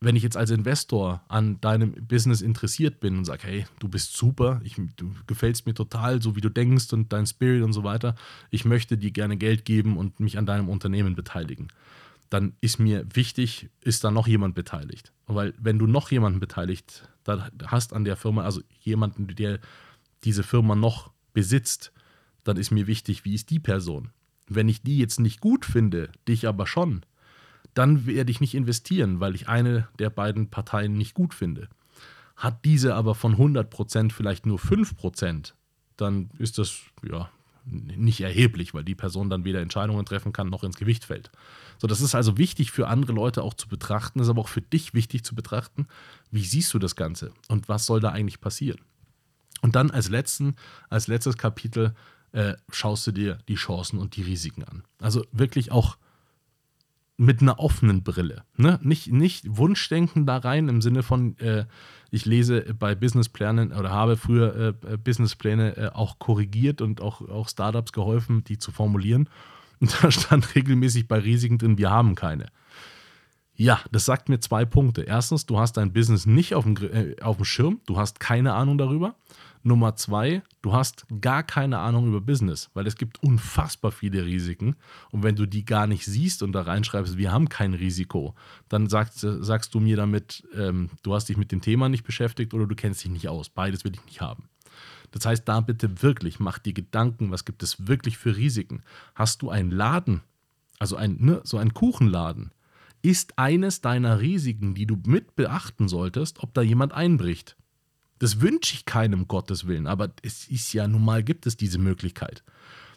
wenn 0.00 0.16
ich 0.16 0.22
jetzt 0.22 0.36
als 0.36 0.50
Investor 0.50 1.22
an 1.28 1.60
deinem 1.62 1.92
Business 1.92 2.42
interessiert 2.42 3.00
bin 3.00 3.16
und 3.16 3.24
sage, 3.24 3.46
hey, 3.46 3.66
du 3.78 3.88
bist 3.88 4.16
super, 4.16 4.60
ich, 4.64 4.76
du 4.96 5.14
gefällst 5.26 5.66
mir 5.66 5.74
total, 5.74 6.20
so 6.20 6.36
wie 6.36 6.42
du 6.42 6.50
denkst 6.50 6.92
und 6.92 7.10
dein 7.12 7.26
Spirit 7.26 7.62
und 7.62 7.72
so 7.72 7.84
weiter, 7.84 8.16
ich 8.50 8.66
möchte 8.66 8.98
dir 8.98 9.10
gerne 9.10 9.38
Geld 9.38 9.64
geben 9.64 9.96
und 9.96 10.20
mich 10.20 10.36
an 10.36 10.46
deinem 10.46 10.68
Unternehmen 10.68 11.14
beteiligen, 11.14 11.68
dann 12.30 12.54
ist 12.60 12.78
mir 12.78 13.04
wichtig, 13.12 13.68
ist 13.82 14.04
da 14.04 14.10
noch 14.10 14.26
jemand 14.26 14.54
beteiligt. 14.54 15.12
Weil 15.26 15.52
wenn 15.58 15.78
du 15.78 15.86
noch 15.86 16.10
jemanden 16.10 16.40
beteiligt 16.40 17.08
hast 17.66 17.92
an 17.92 18.04
der 18.04 18.16
Firma, 18.16 18.44
also 18.44 18.62
jemanden, 18.80 19.26
der 19.28 19.58
diese 20.24 20.42
Firma 20.42 20.74
noch 20.74 21.12
besitzt, 21.32 21.92
dann 22.44 22.56
ist 22.56 22.70
mir 22.70 22.86
wichtig, 22.86 23.24
wie 23.24 23.34
ist 23.34 23.50
die 23.50 23.58
Person. 23.58 24.10
Wenn 24.48 24.68
ich 24.68 24.82
die 24.82 24.98
jetzt 24.98 25.20
nicht 25.20 25.40
gut 25.40 25.64
finde, 25.64 26.10
dich 26.26 26.46
aber 26.46 26.66
schon, 26.66 27.04
dann 27.74 28.06
werde 28.06 28.30
ich 28.30 28.40
nicht 28.40 28.54
investieren, 28.54 29.20
weil 29.20 29.34
ich 29.34 29.48
eine 29.48 29.88
der 29.98 30.10
beiden 30.10 30.50
Parteien 30.50 30.94
nicht 30.94 31.14
gut 31.14 31.34
finde. 31.34 31.68
Hat 32.36 32.64
diese 32.64 32.94
aber 32.94 33.14
von 33.14 33.36
100% 33.36 34.12
vielleicht 34.12 34.46
nur 34.46 34.58
5%, 34.58 35.52
dann 35.96 36.30
ist 36.38 36.58
das 36.58 36.80
ja 37.08 37.28
nicht 37.64 38.20
erheblich, 38.22 38.72
weil 38.72 38.84
die 38.84 38.94
Person 38.94 39.30
dann 39.30 39.44
weder 39.44 39.60
Entscheidungen 39.60 40.06
treffen 40.06 40.32
kann 40.32 40.48
noch 40.48 40.64
ins 40.64 40.76
Gewicht 40.76 41.04
fällt. 41.04 41.30
So, 41.80 41.86
das 41.86 42.02
ist 42.02 42.14
also 42.14 42.36
wichtig 42.36 42.70
für 42.72 42.88
andere 42.88 43.12
Leute 43.12 43.42
auch 43.42 43.54
zu 43.54 43.66
betrachten, 43.66 44.20
ist 44.20 44.28
aber 44.28 44.42
auch 44.42 44.48
für 44.48 44.60
dich 44.60 44.92
wichtig 44.92 45.24
zu 45.24 45.34
betrachten, 45.34 45.86
wie 46.30 46.44
siehst 46.44 46.74
du 46.74 46.78
das 46.78 46.94
Ganze 46.94 47.32
und 47.48 47.68
was 47.68 47.86
soll 47.86 48.00
da 48.00 48.10
eigentlich 48.10 48.40
passieren. 48.40 48.80
Und 49.62 49.76
dann 49.76 49.90
als, 49.90 50.10
letzten, 50.10 50.56
als 50.90 51.06
letztes 51.06 51.38
Kapitel 51.38 51.94
äh, 52.32 52.54
schaust 52.70 53.06
du 53.06 53.12
dir 53.12 53.38
die 53.48 53.54
Chancen 53.54 53.98
und 53.98 54.16
die 54.16 54.22
Risiken 54.22 54.64
an. 54.64 54.84
Also 55.00 55.24
wirklich 55.32 55.72
auch 55.72 55.96
mit 57.16 57.42
einer 57.42 57.58
offenen 57.58 58.02
Brille. 58.02 58.44
Ne? 58.56 58.78
Nicht, 58.82 59.12
nicht 59.12 59.44
Wunschdenken 59.46 60.24
da 60.24 60.38
rein 60.38 60.68
im 60.68 60.80
Sinne 60.80 61.02
von, 61.02 61.36
äh, 61.38 61.66
ich 62.10 62.24
lese 62.24 62.74
bei 62.78 62.94
Businessplänen 62.94 63.72
oder 63.72 63.90
habe 63.90 64.16
früher 64.16 64.74
äh, 64.84 64.96
Businesspläne 64.96 65.76
äh, 65.76 65.88
auch 65.88 66.18
korrigiert 66.18 66.80
und 66.80 67.02
auch, 67.02 67.26
auch 67.28 67.48
Startups 67.48 67.92
geholfen, 67.92 68.44
die 68.44 68.58
zu 68.58 68.70
formulieren. 68.72 69.28
Und 69.80 69.96
da 70.02 70.10
stand 70.10 70.54
regelmäßig 70.54 71.08
bei 71.08 71.18
Risiken 71.18 71.58
drin, 71.58 71.78
wir 71.78 71.90
haben 71.90 72.14
keine. 72.14 72.46
Ja, 73.54 73.80
das 73.92 74.06
sagt 74.06 74.30
mir 74.30 74.40
zwei 74.40 74.64
Punkte. 74.64 75.02
Erstens, 75.02 75.44
du 75.44 75.58
hast 75.58 75.76
dein 75.76 75.92
Business 75.92 76.24
nicht 76.24 76.54
auf 76.54 76.64
dem, 76.64 76.76
äh, 76.76 77.16
auf 77.20 77.36
dem 77.36 77.44
Schirm, 77.44 77.80
du 77.84 77.98
hast 77.98 78.18
keine 78.18 78.54
Ahnung 78.54 78.78
darüber. 78.78 79.16
Nummer 79.62 79.94
zwei, 79.96 80.42
du 80.62 80.72
hast 80.72 81.06
gar 81.20 81.42
keine 81.42 81.78
Ahnung 81.78 82.08
über 82.08 82.22
Business, 82.22 82.70
weil 82.72 82.86
es 82.86 82.96
gibt 82.96 83.22
unfassbar 83.22 83.92
viele 83.92 84.24
Risiken. 84.24 84.76
Und 85.10 85.22
wenn 85.22 85.36
du 85.36 85.44
die 85.44 85.66
gar 85.66 85.86
nicht 85.86 86.06
siehst 86.06 86.42
und 86.42 86.52
da 86.52 86.62
reinschreibst, 86.62 87.18
wir 87.18 87.30
haben 87.30 87.50
kein 87.50 87.74
Risiko, 87.74 88.34
dann 88.70 88.88
sagst, 88.88 89.18
sagst 89.18 89.74
du 89.74 89.80
mir 89.80 89.96
damit, 89.96 90.42
ähm, 90.56 90.88
du 91.02 91.12
hast 91.12 91.28
dich 91.28 91.36
mit 91.36 91.52
dem 91.52 91.60
Thema 91.60 91.90
nicht 91.90 92.04
beschäftigt 92.04 92.54
oder 92.54 92.66
du 92.66 92.74
kennst 92.74 93.04
dich 93.04 93.10
nicht 93.10 93.28
aus. 93.28 93.50
Beides 93.50 93.84
will 93.84 93.92
ich 93.92 94.04
nicht 94.06 94.22
haben. 94.22 94.44
Das 95.12 95.26
heißt, 95.26 95.48
da 95.48 95.60
bitte 95.60 96.02
wirklich, 96.02 96.38
mach 96.40 96.58
dir 96.58 96.72
Gedanken, 96.72 97.30
was 97.30 97.44
gibt 97.44 97.62
es 97.62 97.88
wirklich 97.88 98.18
für 98.18 98.36
Risiken? 98.36 98.82
Hast 99.14 99.42
du 99.42 99.50
einen 99.50 99.70
Laden, 99.70 100.22
also 100.78 100.96
ein, 100.96 101.16
ne, 101.20 101.40
so 101.44 101.58
einen 101.58 101.74
Kuchenladen, 101.74 102.52
ist 103.02 103.38
eines 103.38 103.80
deiner 103.80 104.20
Risiken, 104.20 104.74
die 104.74 104.86
du 104.86 104.98
mit 105.06 105.34
beachten 105.36 105.88
solltest, 105.88 106.42
ob 106.42 106.54
da 106.54 106.62
jemand 106.62 106.92
einbricht. 106.92 107.56
Das 108.18 108.42
wünsche 108.42 108.74
ich 108.74 108.84
keinem, 108.84 109.28
Gottes 109.28 109.66
Willen, 109.66 109.86
aber 109.86 110.10
es 110.22 110.46
ist 110.48 110.72
ja 110.74 110.86
nun 110.86 111.04
mal, 111.04 111.22
gibt 111.22 111.46
es 111.46 111.56
diese 111.56 111.78
Möglichkeit. 111.78 112.44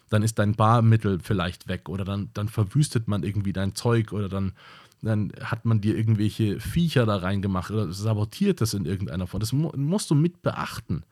Dann 0.09 0.21
ist 0.21 0.37
dein 0.37 0.53
Barmittel 0.53 1.19
vielleicht 1.23 1.67
weg 1.69 1.87
oder 1.87 2.03
dann, 2.03 2.29
dann 2.33 2.49
verwüstet 2.49 3.07
man 3.07 3.23
irgendwie 3.23 3.53
dein 3.53 3.73
Zeug 3.73 4.11
oder 4.11 4.27
dann, 4.27 4.51
dann 5.01 5.31
hat 5.41 5.63
man 5.63 5.79
dir 5.79 5.97
irgendwelche 5.97 6.59
Viecher 6.59 7.05
da 7.05 7.15
reingemacht 7.15 7.71
oder 7.71 7.91
sabotiert 7.93 8.59
das 8.59 8.73
in 8.73 8.85
irgendeiner 8.85 9.25
Form. 9.25 9.39
Das 9.39 9.53
musst 9.53 10.11
du 10.11 10.15
mit 10.15 10.41
beachten. 10.41 11.03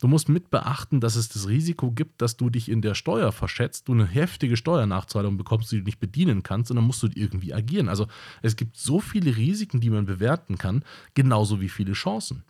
Du 0.00 0.08
musst 0.08 0.28
mit 0.28 0.50
beachten, 0.50 1.00
dass 1.00 1.16
es 1.16 1.28
das 1.28 1.48
Risiko 1.48 1.90
gibt, 1.90 2.20
dass 2.20 2.36
du 2.36 2.50
dich 2.50 2.68
in 2.68 2.82
der 2.82 2.94
Steuer 2.94 3.32
verschätzt, 3.32 3.88
du 3.88 3.92
eine 3.92 4.06
heftige 4.06 4.56
Steuernachzahlung 4.56 5.38
bekommst, 5.38 5.72
die 5.72 5.78
du 5.78 5.84
nicht 5.84 6.00
bedienen 6.00 6.42
kannst 6.42 6.70
und 6.70 6.76
dann 6.76 6.84
musst 6.84 7.02
du 7.02 7.08
irgendwie 7.14 7.54
agieren. 7.54 7.88
Also 7.88 8.06
es 8.42 8.56
gibt 8.56 8.76
so 8.76 9.00
viele 9.00 9.36
Risiken, 9.36 9.80
die 9.80 9.90
man 9.90 10.04
bewerten 10.04 10.58
kann, 10.58 10.84
genauso 11.14 11.60
wie 11.60 11.70
viele 11.70 11.94
Chancen. 11.94 12.44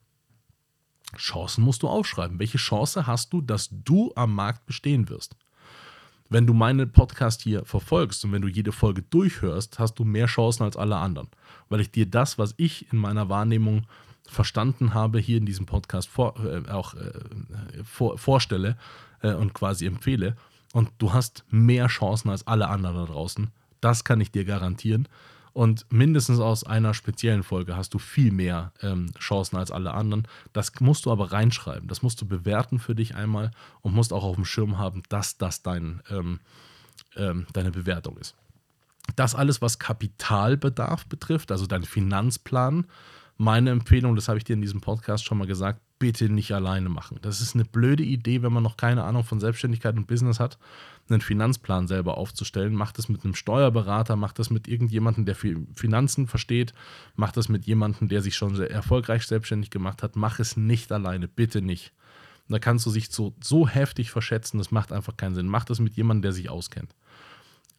Chancen 1.17 1.63
musst 1.63 1.83
du 1.83 1.89
aufschreiben. 1.89 2.41
Welche 2.41 2.59
Chance 2.59 3.07
hast 3.07 3.33
du, 3.33 3.41
dass 3.41 3.69
du 3.71 4.13
am 4.17 4.35
Markt 4.35 4.67
bestehen 4.67 5.09
wirst? 5.09 5.37
Wenn 6.29 6.47
du 6.47 6.55
meinen 6.55 6.91
Podcast 6.91 7.43
hier 7.43 7.65
verfolgst 7.65 8.25
und 8.25 8.33
wenn 8.33 8.43
du 8.43 8.49
jede 8.49 8.73
Folge 8.73 9.03
durchhörst, 9.03 9.79
hast 9.79 9.95
du 9.95 10.05
mehr 10.05 10.27
Chancen 10.27 10.65
als 10.65 10.77
alle 10.77 10.97
anderen, 10.97 11.29
weil 11.69 11.81
ich 11.81 11.93
dir 11.93 12.07
das, 12.07 12.37
was 12.37 12.55
ich 12.57 12.93
in 12.93 12.99
meiner 12.99 13.29
Wahrnehmung 13.29 13.87
verstanden 14.31 14.95
habe, 14.95 15.19
hier 15.19 15.39
in 15.39 15.47
diesem 15.47 15.67
Podcast 15.67 16.09
vor, 16.09 16.35
äh, 16.45 16.69
auch 16.71 16.95
äh, 16.95 17.12
vor, 17.85 18.19
vorstelle 18.19 18.77
äh, 19.23 19.35
und 19.35 19.55
quasi 19.55 19.87
empfehle. 19.87 20.37
Und 20.73 20.91
du 20.99 21.12
hast 21.12 21.45
mehr 21.51 21.87
Chancen 21.87 22.31
als 22.31 22.47
alle 22.47 22.69
anderen 22.69 22.97
da 22.97 23.05
draußen. 23.07 23.51
Das 23.81 24.05
kann 24.05 24.21
ich 24.21 24.31
dir 24.31 24.45
garantieren. 24.45 25.09
Und 25.57 25.87
mindestens 25.91 26.39
aus 26.39 26.65
einer 26.65 26.93
speziellen 26.93 27.43
Folge 27.43 27.77
hast 27.77 27.95
du 27.95 27.99
viel 27.99 28.31
mehr 28.31 28.73
ähm, 28.83 29.11
Chancen 29.19 29.57
als 29.57 29.71
alle 29.71 29.95
anderen. 29.95 30.29
Das 30.53 30.71
musst 30.81 31.07
du 31.07 31.12
aber 31.12 31.33
reinschreiben. 31.33 31.89
Das 31.89 32.03
musst 32.03 32.21
du 32.21 32.27
bewerten 32.27 32.79
für 32.79 32.95
dich 32.95 33.15
einmal 33.15 33.53
und 33.81 33.95
musst 33.95 34.12
auch 34.12 34.23
auf 34.23 34.35
dem 34.35 34.45
Schirm 34.45 34.77
haben, 34.77 35.03
dass 35.09 35.39
das 35.39 35.62
dein, 35.62 36.03
ähm, 36.11 36.41
ähm, 37.17 37.47
deine 37.55 37.71
Bewertung 37.71 38.19
ist. 38.19 38.35
Das 39.15 39.35
alles, 39.35 39.62
was 39.62 39.79
Kapitalbedarf 39.79 41.07
betrifft, 41.07 41.51
also 41.51 41.67
dein 41.67 41.85
Finanzplan, 41.85 42.87
meine 43.38 43.70
Empfehlung, 43.70 44.16
das 44.16 44.29
habe 44.29 44.38
ich 44.38 44.44
dir 44.44 44.55
in 44.55 44.62
diesem 44.62 44.81
Podcast 44.81 45.25
schon 45.25 45.38
mal 45.38 45.46
gesagt, 45.46 45.81
bitte 45.99 46.29
nicht 46.29 46.53
alleine 46.53 46.88
machen. 46.88 47.18
Das 47.22 47.40
ist 47.40 47.55
eine 47.55 47.64
blöde 47.64 48.03
Idee, 48.03 48.42
wenn 48.42 48.53
man 48.53 48.62
noch 48.62 48.77
keine 48.77 49.05
Ahnung 49.05 49.25
von 49.25 49.40
Selbstständigkeit 49.40 49.96
und 49.96 50.07
Business 50.07 50.40
hat, 50.40 50.59
einen 51.09 51.20
Finanzplan 51.20 51.87
selber 51.87 52.18
aufzustellen. 52.18 52.75
Macht 52.75 52.99
das 52.99 53.09
mit 53.09 53.25
einem 53.25 53.35
Steuerberater, 53.35 54.16
macht 54.16 54.38
das 54.38 54.51
mit 54.51 54.68
irgendjemandem, 54.68 55.25
der 55.25 55.37
Finanzen 55.37 56.27
versteht, 56.27 56.72
macht 57.14 57.37
das 57.37 57.49
mit 57.49 57.66
jemandem, 57.66 58.09
der 58.09 58.22
sich 58.22 58.37
schon 58.37 58.55
sehr 58.55 58.70
erfolgreich 58.70 59.27
selbstständig 59.27 59.70
gemacht 59.70 60.03
hat. 60.03 60.16
Mach 60.16 60.38
es 60.38 60.57
nicht 60.57 60.90
alleine, 60.92 61.29
bitte 61.29 61.62
nicht. 61.62 61.92
Da 62.49 62.59
kannst 62.59 62.87
du 62.87 62.92
dich 62.92 63.11
so, 63.11 63.35
so 63.42 63.66
heftig 63.68 64.11
verschätzen, 64.11 64.59
das 64.59 64.70
macht 64.70 64.92
einfach 64.92 65.16
keinen 65.16 65.35
Sinn. 65.35 65.49
Mach 65.49 65.64
das 65.64 65.81
mit 65.81 65.96
jemandem, 65.96 66.22
der 66.22 66.33
sich 66.33 66.49
auskennt. 66.49 66.94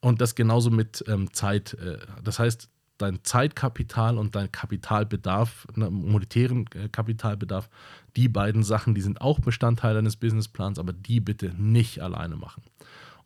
Und 0.02 0.22
das 0.22 0.36
genauso 0.36 0.70
mit 0.70 1.04
ähm, 1.08 1.34
Zeit. 1.34 1.74
Äh, 1.76 2.00
das 2.24 2.40
heißt, 2.40 2.70
dein 2.98 3.24
Zeitkapital 3.24 4.18
und 4.18 4.36
dein 4.36 4.52
Kapitalbedarf, 4.52 5.68
ne, 5.76 5.90
monetären 5.90 6.66
äh, 6.74 6.90
Kapitalbedarf, 6.90 7.70
die 8.16 8.30
beiden 8.30 8.64
Sachen, 8.64 8.96
die 8.96 9.02
sind 9.02 9.22
auch 9.22 9.40
Bestandteil 9.40 9.94
deines 9.94 10.16
Businessplans, 10.16 10.80
aber 10.80 10.94
die 10.94 11.20
bitte 11.20 11.54
nicht 11.58 12.02
alleine 12.02 12.36
machen. 12.36 12.64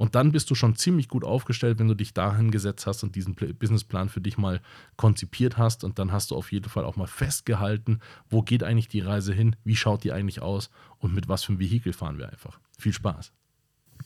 Und 0.02 0.16
dann 0.16 0.32
bist 0.32 0.50
du 0.50 0.56
schon 0.56 0.76
ziemlich 0.76 1.10
gut 1.10 1.24
aufgestellt, 1.24 1.78
wenn 1.78 1.88
du 1.88 1.94
dich 1.94 2.16
dahin 2.16 2.50
gesetzt 2.50 2.88
hast 2.88 3.04
und 3.04 3.16
diesen 3.16 3.36
Businessplan 3.36 4.10
für 4.10 4.20
dich 4.20 4.36
mal 4.36 4.60
konzipiert 4.96 5.60
hast. 5.60 5.84
Und 5.84 6.00
dann 6.00 6.12
hast 6.12 6.32
du 6.32 6.36
auf 6.36 6.52
jeden 6.52 6.70
Fall 6.70 6.86
auch 6.86 6.96
mal 6.96 7.06
festgehalten, 7.06 8.00
wo 8.28 8.42
geht 8.42 8.64
eigentlich 8.64 8.88
die 8.88 9.02
Reise 9.02 9.32
hin, 9.32 9.56
wie 9.64 9.76
schaut 9.76 10.04
die 10.04 10.12
eigentlich 10.12 10.42
aus 10.42 10.72
und 10.98 11.14
mit 11.14 11.28
was 11.28 11.44
für 11.44 11.52
einem 11.52 11.60
Vehikel 11.60 11.94
fahren 11.94 12.18
wir 12.18 12.30
einfach. 12.30 12.60
Viel 12.80 12.94
Spaß. 12.94 13.32